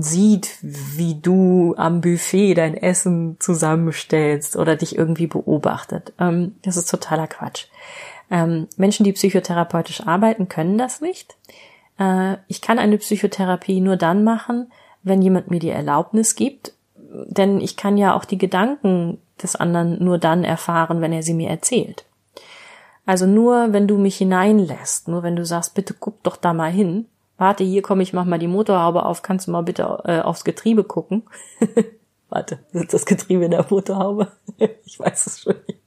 sieht, 0.00 0.58
wie 0.62 1.16
du 1.20 1.74
am 1.76 2.00
Buffet 2.00 2.54
dein 2.54 2.76
Essen 2.76 3.36
zusammenstellst 3.40 4.56
oder 4.56 4.76
dich 4.76 4.96
irgendwie 4.96 5.26
beobachtet. 5.26 6.12
Ähm, 6.20 6.54
das 6.62 6.76
ist 6.76 6.88
totaler 6.88 7.26
Quatsch. 7.26 7.66
Ähm, 8.30 8.68
Menschen, 8.76 9.04
die 9.04 9.12
psychotherapeutisch 9.12 10.06
arbeiten, 10.06 10.48
können 10.48 10.78
das 10.78 11.00
nicht. 11.00 11.36
Äh, 11.98 12.36
ich 12.46 12.60
kann 12.60 12.78
eine 12.78 12.98
Psychotherapie 12.98 13.80
nur 13.80 13.96
dann 13.96 14.22
machen, 14.22 14.70
wenn 15.02 15.22
jemand 15.22 15.50
mir 15.50 15.60
die 15.60 15.70
Erlaubnis 15.70 16.36
gibt, 16.36 16.74
denn 16.96 17.60
ich 17.60 17.76
kann 17.76 17.96
ja 17.96 18.14
auch 18.14 18.24
die 18.24 18.38
Gedanken 18.38 19.18
des 19.38 19.56
anderen 19.56 20.02
nur 20.02 20.18
dann 20.18 20.44
erfahren, 20.44 21.00
wenn 21.00 21.12
er 21.12 21.22
sie 21.22 21.34
mir 21.34 21.50
erzählt. 21.50 22.04
Also 23.06 23.26
nur, 23.26 23.72
wenn 23.72 23.88
du 23.88 23.96
mich 23.96 24.18
hineinlässt, 24.18 25.08
nur 25.08 25.22
wenn 25.22 25.34
du 25.34 25.44
sagst, 25.46 25.74
bitte 25.74 25.94
guck 25.98 26.22
doch 26.24 26.36
da 26.36 26.52
mal 26.52 26.70
hin, 26.70 27.06
warte, 27.38 27.64
hier 27.64 27.80
komm 27.80 28.00
ich, 28.00 28.12
mach 28.12 28.26
mal 28.26 28.38
die 28.38 28.48
Motorhaube 28.48 29.06
auf, 29.06 29.22
kannst 29.22 29.46
du 29.46 29.52
mal 29.52 29.62
bitte 29.62 30.02
äh, 30.04 30.20
aufs 30.20 30.44
Getriebe 30.44 30.84
gucken? 30.84 31.22
warte, 32.28 32.58
sitzt 32.72 32.92
das 32.92 33.06
Getriebe 33.06 33.46
in 33.46 33.52
der 33.52 33.64
Motorhaube? 33.70 34.28
ich 34.84 35.00
weiß 35.00 35.26
es 35.26 35.40
schon 35.40 35.54
nicht. 35.66 35.80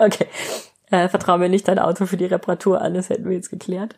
okay. 0.00 0.26
Äh, 0.90 1.08
vertrau 1.08 1.38
mir 1.38 1.48
nicht 1.48 1.68
dein 1.68 1.78
Auto 1.78 2.06
für 2.06 2.16
die 2.16 2.26
Reparatur 2.26 2.78
das 2.90 3.10
hätten 3.10 3.28
wir 3.28 3.36
jetzt 3.36 3.50
geklärt. 3.50 3.94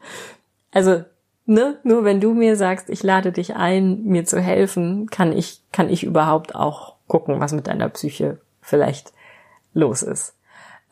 Also, 0.73 1.05
ne, 1.47 1.79
nur 1.83 2.05
wenn 2.05 2.21
du 2.21 2.35
mir 2.35 2.57
sagst, 2.57 2.90
ich 2.90 3.03
lade 3.03 3.33
dich 3.33 3.57
ein, 3.57 4.05
mir 4.05 4.27
zu 4.27 4.40
helfen, 4.40 5.09
kann 5.09 5.33
ich, 5.33 5.62
kann 5.73 5.88
ich 5.88 6.05
überhaupt 6.05 6.55
auch 6.55 6.97
gucken, 7.07 7.40
was 7.40 7.53
mit 7.53 7.66
deiner 7.66 7.88
Psyche 7.88 8.38
vielleicht 8.69 9.13
los 9.73 10.03
ist. 10.03 10.35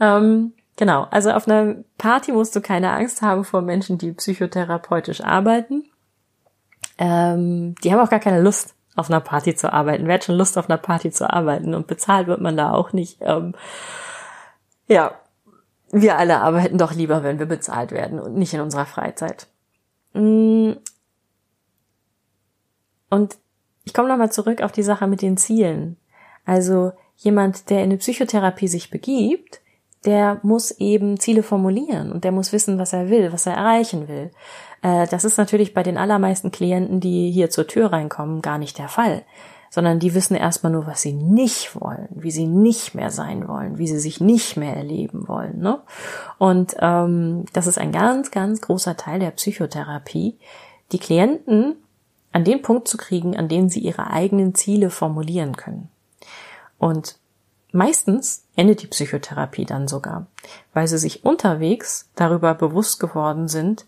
Ähm, 0.00 0.52
genau, 0.76 1.06
also 1.10 1.30
auf 1.30 1.48
einer 1.48 1.76
Party 1.98 2.32
musst 2.32 2.56
du 2.56 2.60
keine 2.60 2.90
Angst 2.90 3.22
haben 3.22 3.44
vor 3.44 3.62
Menschen, 3.62 3.98
die 3.98 4.12
psychotherapeutisch 4.12 5.22
arbeiten. 5.22 5.84
Ähm, 6.98 7.74
die 7.82 7.92
haben 7.92 8.00
auch 8.00 8.10
gar 8.10 8.20
keine 8.20 8.40
Lust, 8.40 8.74
auf 8.94 9.10
einer 9.10 9.20
Party 9.20 9.54
zu 9.54 9.72
arbeiten. 9.72 10.06
Wer 10.06 10.14
hat 10.14 10.24
schon 10.24 10.36
Lust, 10.36 10.56
auf 10.56 10.70
einer 10.70 10.78
Party 10.78 11.10
zu 11.10 11.30
arbeiten? 11.30 11.74
Und 11.74 11.86
bezahlt 11.86 12.26
wird 12.26 12.40
man 12.40 12.56
da 12.56 12.72
auch 12.72 12.92
nicht. 12.92 13.18
Ähm, 13.20 13.54
ja, 14.88 15.12
wir 15.90 16.16
alle 16.16 16.40
arbeiten 16.40 16.78
doch 16.78 16.92
lieber, 16.92 17.22
wenn 17.22 17.38
wir 17.38 17.46
bezahlt 17.46 17.92
werden 17.92 18.18
und 18.18 18.34
nicht 18.34 18.54
in 18.54 18.60
unserer 18.60 18.86
Freizeit. 18.86 19.46
Mm. 20.14 20.72
Und 23.10 23.36
ich 23.84 23.94
komme 23.94 24.08
nochmal 24.08 24.32
zurück 24.32 24.62
auf 24.62 24.72
die 24.72 24.82
Sache 24.82 25.06
mit 25.06 25.22
den 25.22 25.36
Zielen. 25.36 25.96
Also 26.44 26.92
jemand, 27.16 27.70
der 27.70 27.78
in 27.78 27.84
eine 27.84 27.96
Psychotherapie 27.98 28.68
sich 28.68 28.90
begibt, 28.90 29.60
der 30.04 30.38
muss 30.42 30.70
eben 30.70 31.18
Ziele 31.18 31.42
formulieren 31.42 32.12
und 32.12 32.24
der 32.24 32.32
muss 32.32 32.52
wissen, 32.52 32.78
was 32.78 32.92
er 32.92 33.10
will, 33.10 33.32
was 33.32 33.46
er 33.46 33.54
erreichen 33.54 34.08
will. 34.08 34.30
Äh, 34.82 35.06
das 35.08 35.24
ist 35.24 35.36
natürlich 35.36 35.74
bei 35.74 35.82
den 35.82 35.98
allermeisten 35.98 36.52
Klienten, 36.52 37.00
die 37.00 37.30
hier 37.30 37.50
zur 37.50 37.66
Tür 37.66 37.92
reinkommen, 37.92 38.40
gar 38.40 38.58
nicht 38.58 38.78
der 38.78 38.88
Fall, 38.88 39.24
sondern 39.70 39.98
die 39.98 40.14
wissen 40.14 40.36
erstmal 40.36 40.72
nur, 40.72 40.86
was 40.86 41.02
sie 41.02 41.12
nicht 41.12 41.78
wollen, 41.80 42.08
wie 42.10 42.30
sie 42.30 42.46
nicht 42.46 42.94
mehr 42.94 43.10
sein 43.10 43.48
wollen, 43.48 43.78
wie 43.78 43.88
sie 43.88 43.98
sich 43.98 44.20
nicht 44.20 44.56
mehr 44.56 44.76
erleben 44.76 45.26
wollen. 45.26 45.58
Ne? 45.58 45.80
Und 46.38 46.76
ähm, 46.80 47.44
das 47.52 47.66
ist 47.66 47.78
ein 47.78 47.90
ganz, 47.90 48.30
ganz 48.30 48.60
großer 48.60 48.96
Teil 48.96 49.18
der 49.18 49.32
Psychotherapie, 49.32 50.38
die 50.92 50.98
Klienten 50.98 51.76
an 52.32 52.44
den 52.44 52.62
Punkt 52.62 52.86
zu 52.86 52.96
kriegen, 52.96 53.36
an 53.36 53.48
dem 53.48 53.68
sie 53.68 53.80
ihre 53.80 54.10
eigenen 54.10 54.54
Ziele 54.54 54.90
formulieren 54.90 55.56
können. 55.56 55.88
Und 56.78 57.18
meistens 57.72 58.44
endet 58.56 58.82
die 58.82 58.86
Psychotherapie 58.86 59.64
dann 59.64 59.88
sogar, 59.88 60.26
weil 60.72 60.88
sie 60.88 60.98
sich 60.98 61.24
unterwegs 61.24 62.10
darüber 62.14 62.54
bewusst 62.54 63.00
geworden 63.00 63.48
sind, 63.48 63.86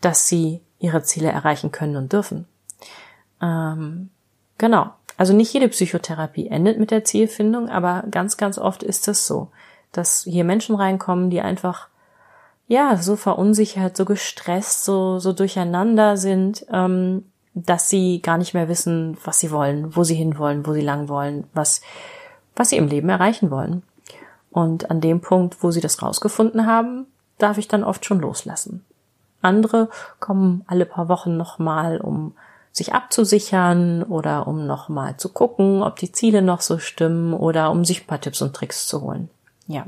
dass 0.00 0.26
sie 0.26 0.60
ihre 0.78 1.02
Ziele 1.02 1.30
erreichen 1.30 1.72
können 1.72 1.96
und 1.96 2.12
dürfen. 2.12 2.46
Ähm, 3.42 4.10
genau. 4.58 4.92
Also 5.16 5.32
nicht 5.32 5.52
jede 5.52 5.68
Psychotherapie 5.68 6.46
endet 6.46 6.78
mit 6.78 6.92
der 6.92 7.04
Zielfindung, 7.04 7.68
aber 7.68 8.04
ganz, 8.10 8.36
ganz 8.36 8.56
oft 8.56 8.84
ist 8.84 9.08
es 9.08 9.26
so, 9.26 9.50
dass 9.90 10.22
hier 10.22 10.44
Menschen 10.44 10.76
reinkommen, 10.76 11.30
die 11.30 11.40
einfach 11.40 11.88
ja 12.68 12.96
so 12.98 13.16
verunsichert, 13.16 13.96
so 13.96 14.04
gestresst, 14.04 14.84
so 14.84 15.18
so 15.18 15.32
durcheinander 15.32 16.16
sind, 16.16 16.64
ähm, 16.70 17.24
dass 17.54 17.88
sie 17.88 18.22
gar 18.22 18.38
nicht 18.38 18.54
mehr 18.54 18.68
wissen, 18.68 19.16
was 19.24 19.40
sie 19.40 19.50
wollen, 19.50 19.96
wo 19.96 20.04
sie 20.04 20.14
hinwollen, 20.14 20.66
wo 20.66 20.72
sie 20.72 20.82
lang 20.82 21.08
wollen, 21.08 21.48
was 21.52 21.80
was 22.58 22.70
sie 22.70 22.76
im 22.76 22.88
Leben 22.88 23.08
erreichen 23.08 23.50
wollen. 23.50 23.82
Und 24.50 24.90
an 24.90 25.00
dem 25.00 25.20
Punkt, 25.20 25.62
wo 25.62 25.70
sie 25.70 25.80
das 25.80 26.02
rausgefunden 26.02 26.66
haben, 26.66 27.06
darf 27.38 27.58
ich 27.58 27.68
dann 27.68 27.84
oft 27.84 28.04
schon 28.04 28.20
loslassen. 28.20 28.84
Andere 29.40 29.88
kommen 30.18 30.64
alle 30.66 30.84
paar 30.84 31.08
Wochen 31.08 31.36
nochmal, 31.36 32.00
um 32.00 32.34
sich 32.72 32.94
abzusichern 32.94 34.02
oder 34.02 34.46
um 34.46 34.66
nochmal 34.66 35.16
zu 35.16 35.28
gucken, 35.28 35.82
ob 35.82 35.96
die 35.96 36.12
Ziele 36.12 36.42
noch 36.42 36.60
so 36.60 36.78
stimmen 36.78 37.34
oder 37.34 37.70
um 37.70 37.84
sich 37.84 38.02
ein 38.02 38.06
paar 38.06 38.20
Tipps 38.20 38.42
und 38.42 38.54
Tricks 38.54 38.86
zu 38.86 39.02
holen. 39.02 39.28
Ja. 39.66 39.86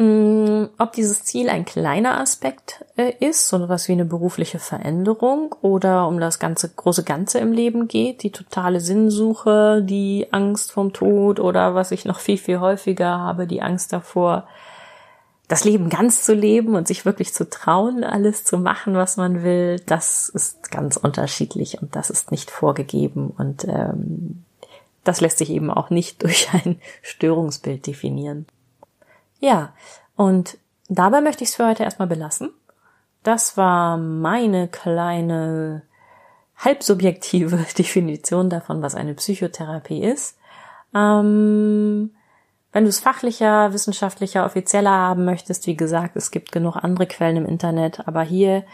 Ob 0.00 0.92
dieses 0.92 1.24
Ziel 1.24 1.50
ein 1.50 1.66
kleiner 1.66 2.18
Aspekt 2.20 2.86
äh, 2.96 3.12
ist, 3.20 3.48
so 3.48 3.68
was 3.68 3.86
wie 3.86 3.92
eine 3.92 4.06
berufliche 4.06 4.58
Veränderung 4.58 5.54
oder 5.60 6.08
um 6.08 6.18
das 6.18 6.38
ganze 6.38 6.70
große 6.70 7.04
Ganze 7.04 7.38
im 7.38 7.52
Leben 7.52 7.86
geht, 7.86 8.22
die 8.22 8.32
totale 8.32 8.80
Sinnsuche, 8.80 9.82
die 9.82 10.28
Angst 10.30 10.72
vom 10.72 10.94
Tod 10.94 11.38
oder 11.38 11.74
was 11.74 11.90
ich 11.90 12.06
noch 12.06 12.18
viel, 12.18 12.38
viel 12.38 12.60
häufiger 12.60 13.18
habe, 13.18 13.46
die 13.46 13.60
Angst 13.60 13.92
davor, 13.92 14.46
das 15.48 15.64
Leben 15.64 15.90
ganz 15.90 16.24
zu 16.24 16.32
leben 16.32 16.76
und 16.76 16.88
sich 16.88 17.04
wirklich 17.04 17.34
zu 17.34 17.50
trauen, 17.50 18.02
alles 18.02 18.44
zu 18.44 18.56
machen, 18.56 18.94
was 18.94 19.18
man 19.18 19.42
will, 19.42 19.80
das 19.84 20.30
ist 20.30 20.70
ganz 20.70 20.96
unterschiedlich 20.96 21.82
und 21.82 21.94
das 21.94 22.08
ist 22.08 22.30
nicht 22.30 22.50
vorgegeben 22.50 23.34
und 23.36 23.66
ähm, 23.66 24.44
das 25.04 25.20
lässt 25.20 25.36
sich 25.36 25.50
eben 25.50 25.70
auch 25.70 25.90
nicht 25.90 26.22
durch 26.22 26.48
ein 26.54 26.80
Störungsbild 27.02 27.86
definieren. 27.86 28.46
Ja, 29.40 29.72
und 30.16 30.58
dabei 30.88 31.20
möchte 31.20 31.42
ich 31.42 31.50
es 31.50 31.56
für 31.56 31.66
heute 31.66 31.82
erstmal 31.82 32.08
belassen. 32.08 32.50
Das 33.22 33.56
war 33.56 33.96
meine 33.96 34.68
kleine 34.68 35.82
halbsubjektive 36.56 37.56
Definition 37.78 38.50
davon, 38.50 38.82
was 38.82 38.94
eine 38.94 39.14
Psychotherapie 39.14 40.02
ist. 40.04 40.38
Ähm, 40.94 42.12
wenn 42.72 42.84
du 42.84 42.90
es 42.90 43.00
fachlicher, 43.00 43.72
wissenschaftlicher, 43.72 44.44
offizieller 44.44 44.90
haben 44.90 45.24
möchtest, 45.24 45.66
wie 45.66 45.76
gesagt, 45.76 46.16
es 46.16 46.30
gibt 46.30 46.52
genug 46.52 46.76
andere 46.76 47.06
Quellen 47.06 47.38
im 47.38 47.46
Internet, 47.46 48.06
aber 48.06 48.22
hier 48.22 48.64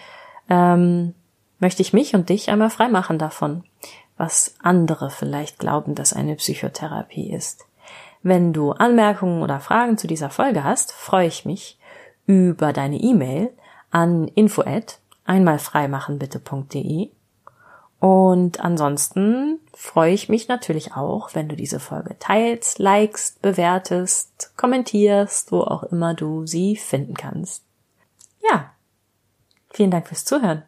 ähm, 0.51 1.15
möchte 1.59 1.83
ich 1.83 1.93
mich 1.93 2.15
und 2.15 2.29
dich 2.29 2.51
einmal 2.51 2.71
freimachen 2.71 3.19
davon, 3.19 3.65
was 4.17 4.55
andere 4.63 5.11
vielleicht 5.11 5.59
glauben, 5.59 5.95
dass 5.95 6.13
eine 6.13 6.37
Psychotherapie 6.37 7.33
ist. 7.33 7.67
Wenn 8.29 8.53
du 8.53 8.73
Anmerkungen 8.73 9.41
oder 9.41 9.61
Fragen 9.61 9.99
zu 9.99 10.09
dieser 10.09 10.31
Folge 10.31 10.65
hast, 10.65 10.91
freue 10.91 11.29
ich 11.29 11.45
mich 11.45 11.79
über 12.27 12.73
deine 12.73 12.97
E-Mail 12.97 13.51
an 13.93 14.27
info 14.27 14.63
at 14.63 14.99
einmalfreimachenbitte.de 15.27 17.11
und 18.01 18.59
ansonsten 18.59 19.61
freue 19.73 20.13
ich 20.13 20.29
mich 20.29 20.49
natürlich 20.49 20.95
auch, 20.95 21.37
wenn 21.37 21.49
du 21.49 21.55
diese 21.55 21.79
Folge 21.79 22.19
teilst, 22.19 22.81
likest, 22.81 23.43
bewertest, 23.43 24.51
kommentierst, 24.57 25.53
wo 25.53 25.61
auch 25.61 25.85
immer 25.85 26.15
du 26.15 26.47
sie 26.47 26.75
finden 26.75 27.15
kannst. 27.15 27.63
Ja, 28.51 28.73
vielen 29.71 29.93
Dank 29.93 30.09
fürs 30.09 30.25
Zuhören. 30.25 30.65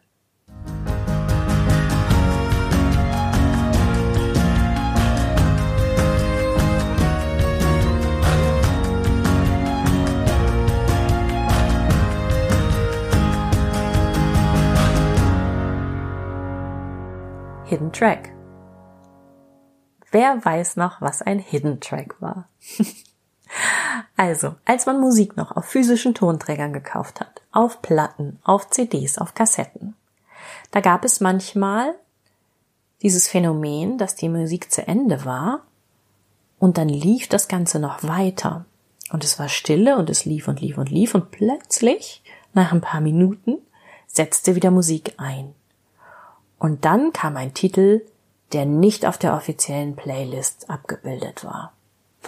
Hidden 17.69 17.93
Track. 17.93 18.31
Wer 20.09 20.43
weiß 20.43 20.75
noch, 20.77 21.01
was 21.01 21.21
ein 21.21 21.37
Hidden 21.37 21.79
Track 21.79 22.19
war? 22.19 22.49
also, 24.17 24.55
als 24.65 24.87
man 24.87 24.99
Musik 24.99 25.37
noch 25.37 25.55
auf 25.55 25.65
physischen 25.65 26.15
Tonträgern 26.15 26.73
gekauft 26.73 27.19
hat, 27.19 27.43
auf 27.51 27.83
Platten, 27.83 28.39
auf 28.43 28.71
CDs, 28.71 29.19
auf 29.19 29.35
Kassetten, 29.35 29.93
da 30.71 30.79
gab 30.79 31.05
es 31.05 31.19
manchmal 31.19 31.93
dieses 33.03 33.27
Phänomen, 33.27 33.99
dass 33.99 34.15
die 34.15 34.29
Musik 34.29 34.71
zu 34.71 34.87
Ende 34.87 35.23
war 35.23 35.61
und 36.57 36.79
dann 36.79 36.89
lief 36.89 37.27
das 37.27 37.47
Ganze 37.47 37.79
noch 37.79 38.01
weiter. 38.01 38.65
Und 39.11 39.23
es 39.23 39.37
war 39.37 39.47
Stille 39.47 39.95
und 39.97 40.09
es 40.09 40.25
lief 40.25 40.47
und 40.47 40.59
lief 40.59 40.79
und 40.79 40.89
lief 40.89 41.13
und 41.13 41.29
plötzlich, 41.29 42.23
nach 42.53 42.71
ein 42.71 42.81
paar 42.81 43.01
Minuten, 43.01 43.59
setzte 44.07 44.55
wieder 44.55 44.71
Musik 44.71 45.13
ein. 45.17 45.53
Und 46.59 46.85
dann 46.85 47.13
kam 47.13 47.37
ein 47.37 47.53
Titel, 47.53 48.05
der 48.53 48.65
nicht 48.65 49.05
auf 49.05 49.17
der 49.17 49.33
offiziellen 49.33 49.95
Playlist 49.95 50.69
abgebildet 50.69 51.43
war. 51.45 51.73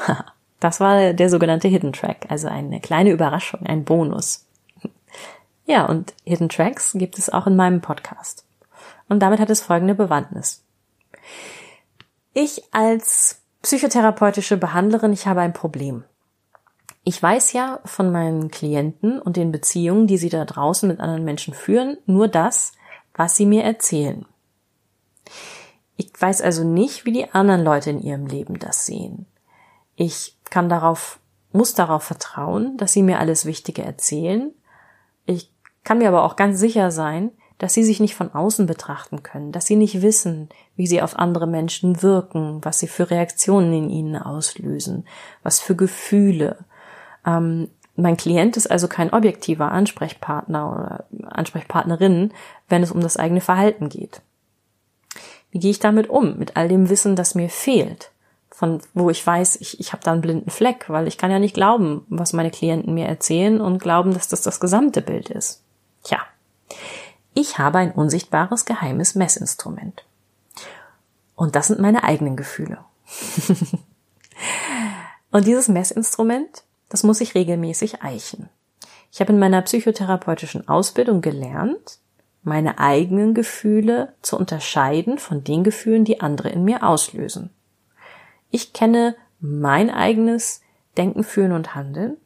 das 0.60 0.80
war 0.80 1.14
der 1.14 1.30
sogenannte 1.30 1.68
Hidden 1.68 1.94
Track, 1.94 2.26
also 2.30 2.48
eine 2.48 2.80
kleine 2.80 3.12
Überraschung, 3.12 3.66
ein 3.66 3.84
Bonus. 3.84 4.46
Ja, 5.66 5.86
und 5.86 6.16
Hidden 6.26 6.50
Tracks 6.50 6.94
gibt 6.96 7.18
es 7.20 7.30
auch 7.30 7.46
in 7.46 7.56
meinem 7.56 7.82
Podcast. 7.82 8.46
Und 9.08 9.20
damit 9.20 9.40
hat 9.40 9.50
es 9.50 9.62
folgende 9.62 9.94
Bewandtnis. 9.94 10.64
Ich 12.34 12.64
als 12.72 13.42
psychotherapeutische 13.62 14.58
Behandlerin, 14.58 15.14
ich 15.14 15.28
habe 15.28 15.42
ein 15.42 15.54
Problem. 15.54 16.04
Ich 17.04 17.22
weiß 17.22 17.54
ja 17.54 17.80
von 17.86 18.12
meinen 18.12 18.50
Klienten 18.52 19.20
und 19.20 19.38
den 19.38 19.52
Beziehungen, 19.52 20.08
die 20.08 20.18
sie 20.18 20.30
da 20.30 20.46
draußen 20.46 20.90
mit 20.90 21.00
anderen 21.00 21.24
Menschen 21.24 21.54
führen, 21.54 21.98
nur 22.06 22.28
das, 22.28 22.74
was 23.22 23.36
sie 23.36 23.46
mir 23.46 23.64
erzählen. 23.64 24.26
Ich 25.96 26.12
weiß 26.20 26.42
also 26.42 26.64
nicht, 26.64 27.06
wie 27.06 27.12
die 27.12 27.30
anderen 27.30 27.64
Leute 27.64 27.92
in 27.92 28.02
ihrem 28.02 28.26
Leben 28.26 28.58
das 28.58 28.88
sehen. 28.88 29.28
Ich 29.96 30.40
kann 30.46 30.70
darauf, 30.70 31.20
muss 31.52 31.76
darauf 31.76 32.02
vertrauen, 32.02 32.78
dass 32.78 32.94
sie 32.94 33.04
mir 33.04 33.20
alles 33.20 33.46
Wichtige 33.46 33.84
erzählen. 33.84 34.52
Ich 35.28 35.54
kann 35.84 36.00
mir 36.00 36.08
aber 36.08 36.24
auch 36.24 36.36
ganz 36.36 36.60
sicher 36.60 36.90
sein, 36.90 37.30
dass 37.60 37.76
sie 37.76 37.84
sich 37.84 38.00
nicht 38.00 38.16
von 38.16 38.34
außen 38.34 38.66
betrachten 38.66 39.22
können, 39.22 39.52
dass 39.52 39.68
sie 39.68 39.76
nicht 39.76 40.02
wissen, 40.02 40.50
wie 40.76 40.88
sie 40.88 41.04
auf 41.04 41.16
andere 41.20 41.46
Menschen 41.46 42.02
wirken, 42.02 42.66
was 42.66 42.80
sie 42.80 42.88
für 42.88 43.12
Reaktionen 43.12 43.72
in 43.72 43.90
ihnen 43.92 44.16
auslösen, 44.16 45.06
was 45.44 45.60
für 45.60 45.76
Gefühle. 45.76 46.66
Ähm, 47.24 47.70
mein 48.02 48.18
Klient 48.18 48.58
ist 48.58 48.70
also 48.70 48.88
kein 48.88 49.14
objektiver 49.14 49.72
Ansprechpartner 49.72 50.72
oder 50.72 51.06
Ansprechpartnerin, 51.30 52.34
wenn 52.68 52.84
es 52.84 52.92
um 52.92 53.02
das 53.02 53.18
eigene 53.18 53.42
Verhalten 53.42 53.90
geht. 53.90 54.22
Wie 55.52 55.60
gehe 55.60 55.72
ich 55.72 55.80
damit 55.80 56.10
um, 56.10 56.38
mit 56.38 56.56
all 56.56 56.68
dem 56.68 56.90
Wissen, 56.90 57.16
das 57.16 57.36
mir 57.36 57.50
fehlt? 57.50 58.12
Von 58.50 58.82
wo 58.94 59.10
ich 59.10 59.26
weiß, 59.26 59.58
ich, 59.58 59.80
ich 59.80 59.92
habe 59.92 60.04
da 60.04 60.12
einen 60.12 60.22
blinden 60.22 60.50
Fleck, 60.50 60.86
weil 60.88 61.08
ich 61.08 61.18
kann 61.18 61.32
ja 61.32 61.40
nicht 61.40 61.56
glauben, 61.56 62.06
was 62.10 62.34
meine 62.34 62.52
Klienten 62.52 62.94
mir 62.94 63.08
erzählen 63.08 63.60
und 63.60 63.80
glauben, 63.80 64.14
dass 64.14 64.28
das 64.28 64.42
das 64.42 64.60
gesamte 64.60 65.02
Bild 65.02 65.30
ist. 65.30 65.64
Tja, 66.04 66.20
ich 67.34 67.58
habe 67.58 67.80
ein 67.80 67.92
unsichtbares 67.92 68.66
geheimes 68.66 69.16
Messinstrument. 69.16 70.06
Und 71.36 71.56
das 71.56 71.68
sind 71.68 71.80
meine 71.80 72.04
eigenen 72.04 72.36
Gefühle. 72.36 72.80
und 75.32 75.48
dieses 75.48 75.68
Messinstrument, 75.68 76.64
das 76.92 77.04
muss 77.04 77.22
ich 77.22 77.36
regelmäßig 77.36 78.04
eichen. 78.04 78.50
Ich 79.14 79.22
habe 79.22 79.32
in 79.32 79.40
meiner 79.40 79.62
psychotherapeutischen 79.62 80.68
Ausbildung 80.68 81.22
gelernt, 81.22 82.00
meine 82.44 82.80
eigenen 82.80 83.34
Gefühle 83.34 84.14
zu 84.22 84.38
unterscheiden 84.38 85.18
von 85.18 85.44
den 85.44 85.64
Gefühlen, 85.64 86.04
die 86.04 86.20
andere 86.20 86.50
in 86.50 86.66
mir 86.66 86.84
auslösen. 86.84 87.50
Ich 88.50 88.74
kenne 88.74 89.16
mein 89.40 89.90
eigenes 89.90 90.62
Denken, 90.98 91.24
Fühlen 91.24 91.54
und 91.54 91.76
Handeln 91.76 92.18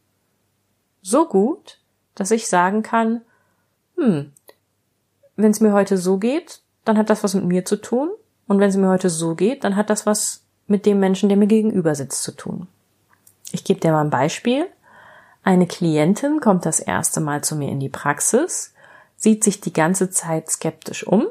so 1.04 1.28
gut, 1.28 1.80
dass 2.15 2.32
ich 2.32 2.47
sagen 2.47 2.82
kann, 2.82 3.21
hm, 3.97 4.32
wenn 5.36 5.51
es 5.51 5.60
mir 5.60 5.73
heute 5.73 5.97
so 5.97 6.17
geht, 6.17 6.62
dann 6.84 6.97
hat 6.97 7.12
das 7.12 7.23
was 7.23 7.36
mit 7.36 7.45
mir 7.45 7.65
zu 7.65 7.75
tun. 7.75 8.10
Und 8.47 8.60
wenn 8.60 8.69
es 8.69 8.78
mir 8.78 8.89
heute 8.89 9.12
so 9.12 9.36
geht, 9.36 9.63
dann 9.63 9.75
hat 9.75 9.91
das 9.91 10.08
was 10.08 10.43
mit 10.65 10.88
dem 10.88 10.99
Menschen, 10.99 11.30
der 11.30 11.38
mir 11.38 11.47
gegenüber 11.47 11.93
sitzt, 11.93 12.23
zu 12.23 12.32
tun. 12.32 12.67
Ich 13.56 13.63
gebe 13.63 13.80
dir 13.80 13.94
mal 13.94 14.02
ein 14.02 14.10
Beispiel. 14.10 14.68
Eine 15.41 15.65
Klientin 15.65 16.41
kommt 16.41 16.65
das 16.65 16.82
erste 16.82 17.22
Mal 17.22 17.41
zu 17.41 17.56
mir 17.56 17.70
in 17.70 17.80
die 17.80 17.89
Praxis 17.89 18.74
sieht 19.15 19.46
sich 19.46 19.62
die 19.62 19.72
ganze 19.72 20.10
Zeit 20.10 20.50
skeptisch 20.50 21.08
um, 21.08 21.28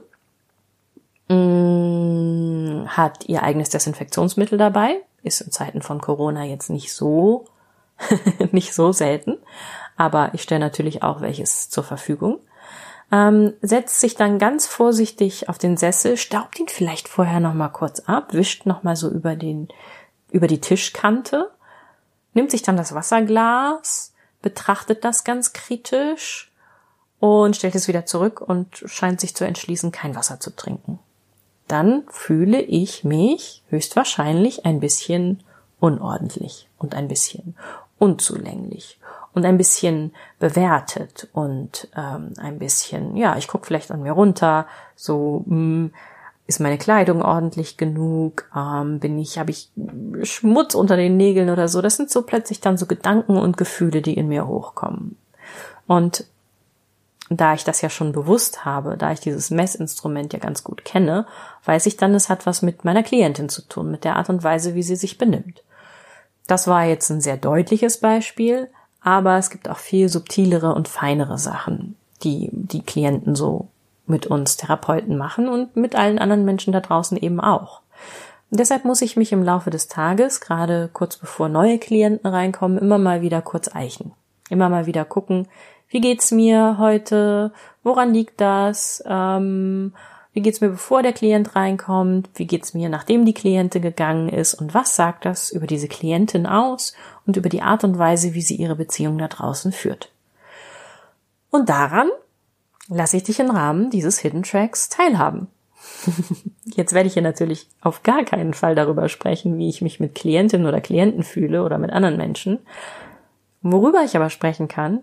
mm, 1.29 2.87
hat 2.89 3.29
ihr 3.29 3.43
eigenes 3.43 3.69
Desinfektionsmittel 3.69 4.57
dabei, 4.57 5.03
ist 5.23 5.43
in 5.43 5.53
Zeiten 5.53 5.83
von 5.83 6.01
Corona 6.01 6.45
jetzt 6.45 6.71
nicht 6.71 6.95
so, 6.95 7.45
nicht 8.53 8.73
so 8.73 8.93
selten, 8.93 9.37
aber 9.97 10.31
ich 10.33 10.43
stelle 10.43 10.61
natürlich 10.61 11.03
auch 11.03 11.21
welches 11.21 11.69
zur 11.69 11.85
Verfügung. 11.85 12.41
Ähm, 13.13 13.53
setzt 13.61 14.01
sich 14.01 14.15
dann 14.15 14.39
ganz 14.39 14.67
vorsichtig 14.67 15.51
auf 15.51 15.59
den 15.59 15.77
Sessel, 15.77 16.17
staubt 16.17 16.59
ihn 16.59 16.69
vielleicht 16.69 17.07
vorher 17.07 17.39
noch 17.39 17.53
mal 17.53 17.69
kurz 17.69 18.01
ab, 18.01 18.33
wischt 18.33 18.65
noch 18.65 18.83
mal 18.83 18.97
so 18.97 19.11
über 19.11 19.37
den 19.37 19.69
über 20.33 20.49
die 20.49 20.61
Tischkante, 20.61 21.53
nimmt 22.35 22.51
sich 22.51 22.63
dann 22.63 22.77
das 22.77 22.95
Wasserglas, 22.95 24.13
betrachtet 24.43 25.05
das 25.05 25.25
ganz 25.25 25.53
kritisch, 25.53 26.53
und 27.25 27.57
stellt 27.57 27.75
es 27.75 27.89
wieder 27.89 28.05
zurück 28.05 28.43
und 28.43 28.83
scheint 28.85 29.19
sich 29.19 29.35
zu 29.35 29.47
entschließen, 29.47 29.93
kein 29.93 30.15
Wasser 30.15 30.41
zu 30.41 30.55
trinken. 30.55 30.99
Dann 31.69 32.03
fühle 32.11 32.61
ich 32.61 33.03
mich 33.03 33.63
höchstwahrscheinlich 33.71 34.67
ein 34.67 34.79
bisschen 34.79 35.43
unordentlich 35.81 36.69
und 36.77 36.95
ein 36.95 37.09
bisschen 37.09 37.57
unzulänglich 37.99 38.99
und 39.33 39.47
ein 39.47 39.57
bisschen 39.57 40.13
bewertet 40.39 41.29
und 41.33 41.89
ähm, 41.97 42.35
ein 42.37 42.59
bisschen, 42.59 43.17
ja, 43.17 43.39
ich 43.39 43.49
gucke 43.49 43.65
vielleicht 43.67 43.91
an 43.91 44.03
mir 44.03 44.13
runter, 44.13 44.67
so 44.95 45.45
mh, 45.47 45.55
hm, 45.57 45.95
ist 46.47 46.61
meine 46.61 46.79
Kleidung 46.79 47.23
ordentlich 47.23 47.77
genug, 47.77 48.51
ähm, 48.55 49.01
bin 49.01 49.19
ich, 49.19 49.39
habe 49.39 49.51
ich 49.51 49.71
Schmutz 50.23 50.75
unter 50.75 50.97
den 50.97 51.17
Nägeln 51.17 51.49
oder 51.49 51.69
so. 51.69 51.81
Das 51.81 51.97
sind 51.97 52.11
so 52.11 52.23
plötzlich 52.23 52.61
dann 52.61 52.77
so 52.77 52.87
Gedanken 52.87 53.37
und 53.37 53.57
Gefühle, 53.57 54.03
die 54.03 54.15
in 54.15 54.29
mir 54.29 54.47
hochkommen. 54.47 55.17
Und 55.87 56.27
da 57.31 57.55
ich 57.55 57.65
das 57.65 57.81
ja 57.81 57.89
schon 57.89 58.13
bewusst 58.13 58.67
habe, 58.67 58.99
da 58.99 59.13
ich 59.13 59.21
dieses 59.21 59.51
Messinstrument 59.51 60.35
ja 60.35 60.39
ganz 60.39 60.63
gut 60.63 60.85
kenne, 60.85 61.27
weiß 61.65 61.87
ich 61.87 61.97
dann, 61.97 62.15
es 62.15 62.29
hat 62.29 62.45
was 62.45 62.61
mit 62.61 62.85
meiner 62.85 63.03
Klientin 63.03 63.49
zu 63.49 63.63
tun, 63.63 63.91
mit 63.91 64.05
der 64.05 64.17
Art 64.17 64.29
und 64.29 64.45
Weise, 64.45 64.75
wie 64.75 64.83
sie 64.83 64.97
sich 64.97 65.17
benimmt. 65.17 65.63
Das 66.47 66.69
war 66.69 66.85
jetzt 66.85 67.11
ein 67.11 67.23
sehr 67.23 67.39
deutliches 67.39 67.99
Beispiel, 67.99 68.69
aber 69.01 69.39
es 69.39 69.49
gibt 69.49 69.71
auch 69.71 69.79
viel 69.79 70.11
subtilere 70.11 70.75
und 70.75 70.89
feinere 70.89 71.39
Sachen, 71.39 71.97
die 72.23 72.51
die 72.53 72.83
Klienten 72.83 73.35
so 73.35 73.69
mit 74.07 74.27
uns 74.27 74.57
Therapeuten 74.57 75.17
machen 75.17 75.49
und 75.49 75.77
mit 75.77 75.97
allen 75.97 76.19
anderen 76.19 76.45
Menschen 76.45 76.73
da 76.73 76.81
draußen 76.81 77.17
eben 77.17 77.41
auch. 77.41 77.81
Deshalb 78.51 78.85
muss 78.85 79.03
ich 79.03 79.17
mich 79.17 79.33
im 79.33 79.43
Laufe 79.43 79.71
des 79.71 79.89
Tages, 79.89 80.41
gerade 80.41 80.89
kurz 80.93 81.17
bevor 81.17 81.49
neue 81.49 81.79
Klienten 81.79 82.31
reinkommen, 82.31 82.79
immer 82.79 82.99
mal 82.99 83.21
wieder 83.21 83.43
kurz 83.43 83.75
eichen. 83.75 84.13
Immer 84.51 84.69
mal 84.69 84.87
wieder 84.87 85.05
gucken, 85.05 85.49
wie 85.89 86.01
geht's 86.01 86.31
mir 86.31 86.77
heute? 86.79 87.53
Woran 87.83 88.13
liegt 88.13 88.41
das? 88.41 89.03
Ähm, 89.07 89.93
wie 90.33 90.41
geht's 90.41 90.61
mir, 90.61 90.71
bevor 90.71 91.03
der 91.03 91.13
Klient 91.13 91.55
reinkommt? 91.55 92.29
Wie 92.35 92.47
geht's 92.47 92.75
mir, 92.75 92.89
nachdem 92.89 93.25
die 93.25 93.35
Klientin 93.35 93.83
gegangen 93.83 94.29
ist? 94.29 94.55
Und 94.55 94.75
was 94.75 94.97
sagt 94.97 95.25
das 95.25 95.51
über 95.51 95.67
diese 95.67 95.89
Klientin 95.89 96.47
aus 96.47 96.95
und 97.27 97.37
über 97.37 97.49
die 97.49 97.63
Art 97.63 97.85
und 97.85 97.99
Weise, 97.99 98.35
wie 98.35 98.43
sie 98.43 98.57
ihre 98.57 98.75
Beziehung 98.75 99.19
da 99.19 99.29
draußen 99.29 99.73
führt? 99.73 100.11
Und 101.51 101.69
daran 101.69 102.09
lasse 102.89 103.17
ich 103.17 103.25
dich 103.25 103.41
im 103.41 103.51
Rahmen 103.51 103.91
dieses 103.91 104.19
Hidden 104.19 104.43
Tracks 104.43 104.89
teilhaben. 104.89 105.49
Jetzt 106.65 106.93
werde 106.93 107.07
ich 107.07 107.15
hier 107.15 107.23
natürlich 107.23 107.69
auf 107.81 108.03
gar 108.03 108.25
keinen 108.25 108.55
Fall 108.55 108.75
darüber 108.75 109.09
sprechen, 109.09 109.59
wie 109.59 109.69
ich 109.69 109.83
mich 109.83 110.01
mit 110.01 110.15
Klientinnen 110.15 110.67
oder 110.67 110.81
Klienten 110.81 111.23
fühle 111.23 111.63
oder 111.63 111.79
mit 111.79 111.91
anderen 111.91 112.17
Menschen. 112.17 112.61
Worüber 113.63 114.03
ich 114.05 114.17
aber 114.17 114.31
sprechen 114.31 114.69
kann, 114.69 115.03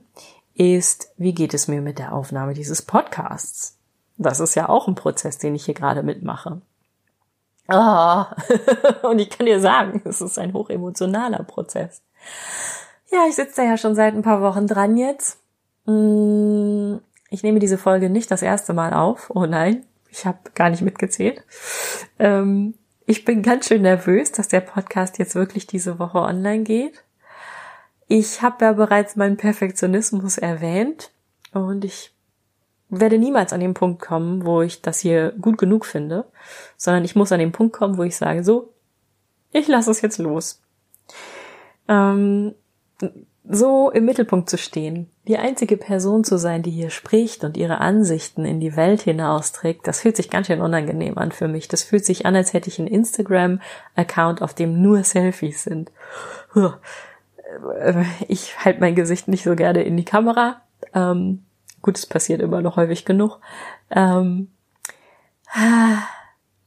ist, 0.54 1.12
wie 1.18 1.34
geht 1.34 1.54
es 1.54 1.68
mir 1.68 1.82
mit 1.82 1.98
der 1.98 2.14
Aufnahme 2.14 2.54
dieses 2.54 2.82
Podcasts? 2.82 3.78
Das 4.18 4.40
ist 4.40 4.56
ja 4.56 4.70
auch 4.70 4.88
ein 4.88 4.96
Prozess, 4.96 5.38
den 5.38 5.56
ich 5.56 5.66
hier 5.66 5.74
gerade 5.74 6.04
mitmache. 6.04 6.62
Ah, 7.68 8.36
und 9.04 9.20
ich 9.20 9.30
kann 9.30 9.46
dir 9.46 9.60
sagen, 9.60 10.02
es 10.06 10.22
ist 10.22 10.38
ein 10.38 10.54
hochemotionaler 10.54 11.44
Prozess. 11.44 12.02
Ja, 13.12 13.26
ich 13.28 13.36
sitze 13.36 13.62
da 13.62 13.64
ja 13.64 13.78
schon 13.78 13.96
seit 13.96 14.14
ein 14.14 14.24
paar 14.24 14.42
Wochen 14.42 14.68
dran 14.68 14.98
jetzt. 14.98 15.40
Mm, 15.86 16.98
ich 17.32 17.44
nehme 17.44 17.60
diese 17.60 17.78
Folge 17.78 18.10
nicht 18.10 18.30
das 18.30 18.44
erste 18.44 18.74
Mal 18.74 18.94
auf. 18.94 19.32
Oh 19.34 19.46
nein, 19.46 19.86
ich 20.12 20.26
habe 20.26 20.38
gar 20.54 20.70
nicht 20.70 20.82
mitgezählt. 20.82 21.44
Ähm, 22.20 22.76
ich 23.06 23.26
bin 23.26 23.42
ganz 23.42 23.68
schön 23.68 23.82
nervös, 23.82 24.34
dass 24.34 24.50
der 24.50 24.60
Podcast 24.60 25.18
jetzt 25.18 25.34
wirklich 25.34 25.66
diese 25.66 25.98
Woche 25.98 26.20
online 26.20 26.64
geht. 26.64 27.04
Ich 28.08 28.42
habe 28.42 28.66
ja 28.66 28.74
bereits 28.74 29.16
meinen 29.16 29.38
Perfektionismus 29.38 30.38
erwähnt 30.38 31.12
und 31.54 31.86
ich 31.86 32.14
werde 32.90 33.18
niemals 33.18 33.54
an 33.54 33.62
den 33.62 33.74
Punkt 33.74 34.02
kommen, 34.02 34.46
wo 34.46 34.62
ich 34.62 34.82
das 34.82 35.00
hier 35.00 35.32
gut 35.40 35.58
genug 35.58 35.86
finde, 35.86 36.26
sondern 36.76 37.06
ich 37.06 37.16
muss 37.16 37.32
an 37.32 37.40
den 37.40 37.54
Punkt 37.54 37.74
kommen, 37.74 37.98
wo 37.98 38.04
ich 38.04 38.18
sage, 38.18 38.44
so, 38.44 38.74
ich 39.54 39.70
lasse 39.70 39.92
es 39.92 40.02
jetzt 40.02 40.18
los. 40.18 40.62
Ähm, 41.88 42.56
so 43.54 43.92
im 43.92 44.06
Mittelpunkt 44.06 44.50
zu 44.50 44.58
stehen, 44.58 45.10
die 45.28 45.38
einzige 45.38 45.76
Person 45.76 46.24
zu 46.24 46.38
sein, 46.38 46.64
die 46.64 46.72
hier 46.72 46.90
spricht 46.90 47.44
und 47.44 47.58
ihre 47.58 47.80
Ansichten 47.80 48.46
in 48.46 48.60
die 48.60 48.76
Welt 48.76 49.02
hinausträgt, 49.02 49.86
das 49.88 50.02
fühlt 50.02 50.16
sich 50.16 50.30
ganz 50.30 50.48
schön 50.48 50.62
unangenehm 50.62 51.18
an 51.18 51.32
für 51.32 51.48
mich. 51.48 51.68
Das 51.68 51.84
fühlt 51.84 52.06
sich 52.06 52.26
an, 52.26 52.36
als 52.36 52.54
hätte 52.54 52.70
ich 52.70 52.80
einen 52.80 52.88
Instagram-Account, 52.88 54.42
auf 54.42 54.54
dem 54.54 54.82
nur 54.82 55.04
Selfies 55.04 55.64
sind. 55.64 55.92
Ich 58.30 58.58
halte 58.64 58.80
mein 58.80 58.96
Gesicht 58.96 59.28
nicht 59.28 59.44
so 59.44 59.56
gerne 59.56 59.84
in 59.84 59.98
die 59.98 60.06
Kamera. 60.06 60.62
Ähm, 60.94 61.44
gut, 61.82 61.98
es 61.98 62.06
passiert 62.06 62.42
immer 62.42 62.62
noch 62.62 62.78
häufig 62.78 63.04
genug. 63.04 63.40
Ähm, 63.90 64.52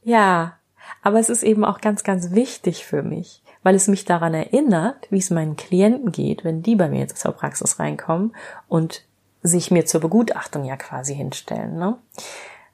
ja, 0.03 0.59
aber 1.01 1.19
es 1.19 1.29
ist 1.29 1.41
eben 1.41 1.65
auch 1.65 1.81
ganz, 1.81 2.03
ganz 2.03 2.31
wichtig 2.31 2.85
für 2.85 3.01
mich, 3.01 3.41
weil 3.65 3.73
es 3.73 3.87
mich 3.87 4.05
daran 4.05 4.35
erinnert, 4.35 5.07
wie 5.09 5.17
es 5.17 5.31
meinen 5.31 5.55
Klienten 5.55 6.11
geht, 6.11 6.43
wenn 6.43 6.61
die 6.61 6.75
bei 6.75 6.87
mir 6.87 6.99
jetzt 6.99 7.17
zur 7.17 7.31
Praxis 7.31 7.79
reinkommen 7.79 8.35
und 8.67 9.01
sich 9.41 9.71
mir 9.71 9.87
zur 9.87 10.01
Begutachtung 10.01 10.65
ja 10.65 10.77
quasi 10.77 11.15
hinstellen. 11.15 11.75
Ne? 11.75 11.97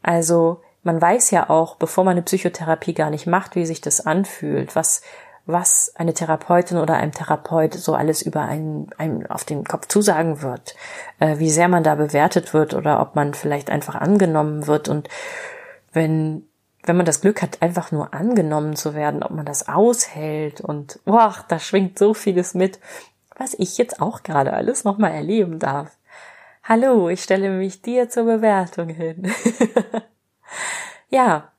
Also 0.03 0.59
man 0.83 1.01
weiß 1.01 1.31
ja 1.31 1.49
auch, 1.49 1.77
bevor 1.77 2.03
man 2.03 2.11
eine 2.11 2.23
Psychotherapie 2.23 2.93
gar 2.93 3.09
nicht 3.09 3.25
macht, 3.25 3.55
wie 3.55 3.65
sich 3.65 3.79
das 3.79 4.05
anfühlt, 4.05 4.75
was 4.75 5.01
was 5.45 5.93
eine 5.95 6.13
Therapeutin 6.13 6.77
oder 6.77 6.95
einem 6.97 7.13
Therapeut 7.13 7.73
so 7.73 7.95
alles 7.95 8.21
über 8.21 8.41
einen, 8.41 8.89
einen 8.97 9.25
auf 9.25 9.43
den 9.43 9.63
Kopf 9.63 9.87
zusagen 9.87 10.41
wird, 10.41 10.75
äh, 11.19 11.39
wie 11.39 11.49
sehr 11.49 11.67
man 11.67 11.83
da 11.83 11.95
bewertet 11.95 12.53
wird 12.53 12.73
oder 12.73 13.01
ob 13.01 13.15
man 13.15 13.33
vielleicht 13.33 13.71
einfach 13.71 13.95
angenommen 13.95 14.67
wird 14.67 14.87
und 14.87 15.09
wenn 15.93 16.47
wenn 16.83 16.97
man 16.97 17.05
das 17.05 17.21
Glück 17.21 17.41
hat, 17.41 17.61
einfach 17.61 17.91
nur 17.91 18.13
angenommen 18.13 18.75
zu 18.75 18.95
werden, 18.95 19.23
ob 19.23 19.31
man 19.31 19.45
das 19.45 19.67
aushält 19.67 20.61
und 20.61 20.99
boah, 21.05 21.35
da 21.47 21.59
schwingt 21.59 21.99
so 21.99 22.13
vieles 22.13 22.53
mit, 22.53 22.79
was 23.37 23.53
ich 23.53 23.77
jetzt 23.77 24.01
auch 24.01 24.23
gerade 24.23 24.53
alles 24.53 24.83
nochmal 24.83 25.11
erleben 25.11 25.59
darf. 25.59 25.97
Hallo, 26.63 27.09
ich 27.09 27.23
stelle 27.23 27.49
mich 27.49 27.81
dir 27.81 28.09
zur 28.09 28.25
Bewertung 28.25 28.89
hin. 28.89 29.31
ja, 31.09 31.49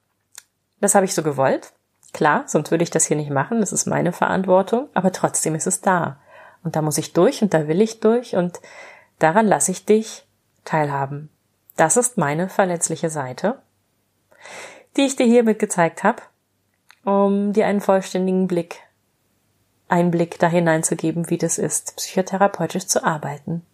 das 0.81 0.95
habe 0.95 1.05
ich 1.05 1.15
so 1.15 1.23
gewollt. 1.23 1.73
Klar, 2.13 2.45
sonst 2.47 2.71
würde 2.71 2.85
ich 2.85 2.91
das 2.91 3.07
hier 3.07 3.17
nicht 3.17 3.31
machen, 3.31 3.61
das 3.61 3.73
ist 3.73 3.87
meine 3.87 4.13
Verantwortung, 4.13 4.89
aber 4.95 5.13
trotzdem 5.13 5.55
ist 5.55 5.67
es 5.67 5.81
da. 5.81 6.19
Und 6.63 6.77
da 6.77 6.83
muss 6.83 6.99
ich 6.99 7.13
durch 7.13 7.43
und 7.43 7.55
da 7.55 7.69
will 7.69 7.81
ich 7.81 8.01
durch 8.01 8.37
und 8.37 8.61
daran 9.19 9.47
lasse 9.47 9.73
ich 9.73 9.87
dich 9.87 10.27
teilhaben. 10.65 11.31
Das 11.77 11.97
ist 11.97 12.19
meine 12.19 12.49
verletzliche 12.49 13.09
Seite, 13.09 13.59
die 14.97 15.03
ich 15.03 15.17
dir 15.17 15.27
hiermit 15.27 15.59
gezeigt 15.59 16.05
habe, 16.05 16.23
um 17.05 17.53
dir 17.53 17.67
einen 17.67 17.81
vollständigen 17.81 18.47
Blick, 18.47 18.81
Einblick 19.89 20.39
da 20.39 20.49
hineinzugeben, 20.49 21.29
wie 21.31 21.39
das 21.39 21.59
ist, 21.59 21.97
psychotherapeutisch 21.97 22.87
zu 22.87 23.05
arbeiten. 23.05 23.65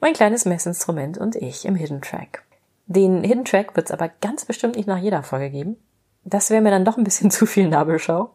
Mein 0.00 0.12
kleines 0.12 0.44
Messinstrument 0.44 1.18
und 1.18 1.36
ich 1.36 1.64
im 1.64 1.76
Hidden 1.76 2.02
Track. 2.02 2.42
Den 2.86 3.24
Hidden 3.24 3.44
Track 3.44 3.76
wird 3.76 3.86
es 3.86 3.92
aber 3.92 4.10
ganz 4.20 4.44
bestimmt 4.44 4.76
nicht 4.76 4.88
nach 4.88 4.98
jeder 4.98 5.22
Folge 5.22 5.50
geben. 5.50 5.76
Das 6.24 6.50
wäre 6.50 6.62
mir 6.62 6.70
dann 6.70 6.84
doch 6.84 6.98
ein 6.98 7.04
bisschen 7.04 7.30
zu 7.30 7.46
viel 7.46 7.68
Nabelschau. 7.68 8.30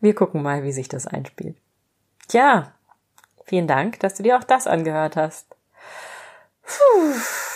Wir 0.00 0.14
gucken 0.14 0.42
mal, 0.42 0.62
wie 0.64 0.72
sich 0.72 0.88
das 0.88 1.06
einspielt. 1.06 1.56
Tja, 2.28 2.72
vielen 3.44 3.66
Dank, 3.66 4.00
dass 4.00 4.14
du 4.14 4.22
dir 4.22 4.38
auch 4.38 4.44
das 4.44 4.66
angehört 4.66 5.16
hast. 5.16 5.46
Puh. 6.62 7.49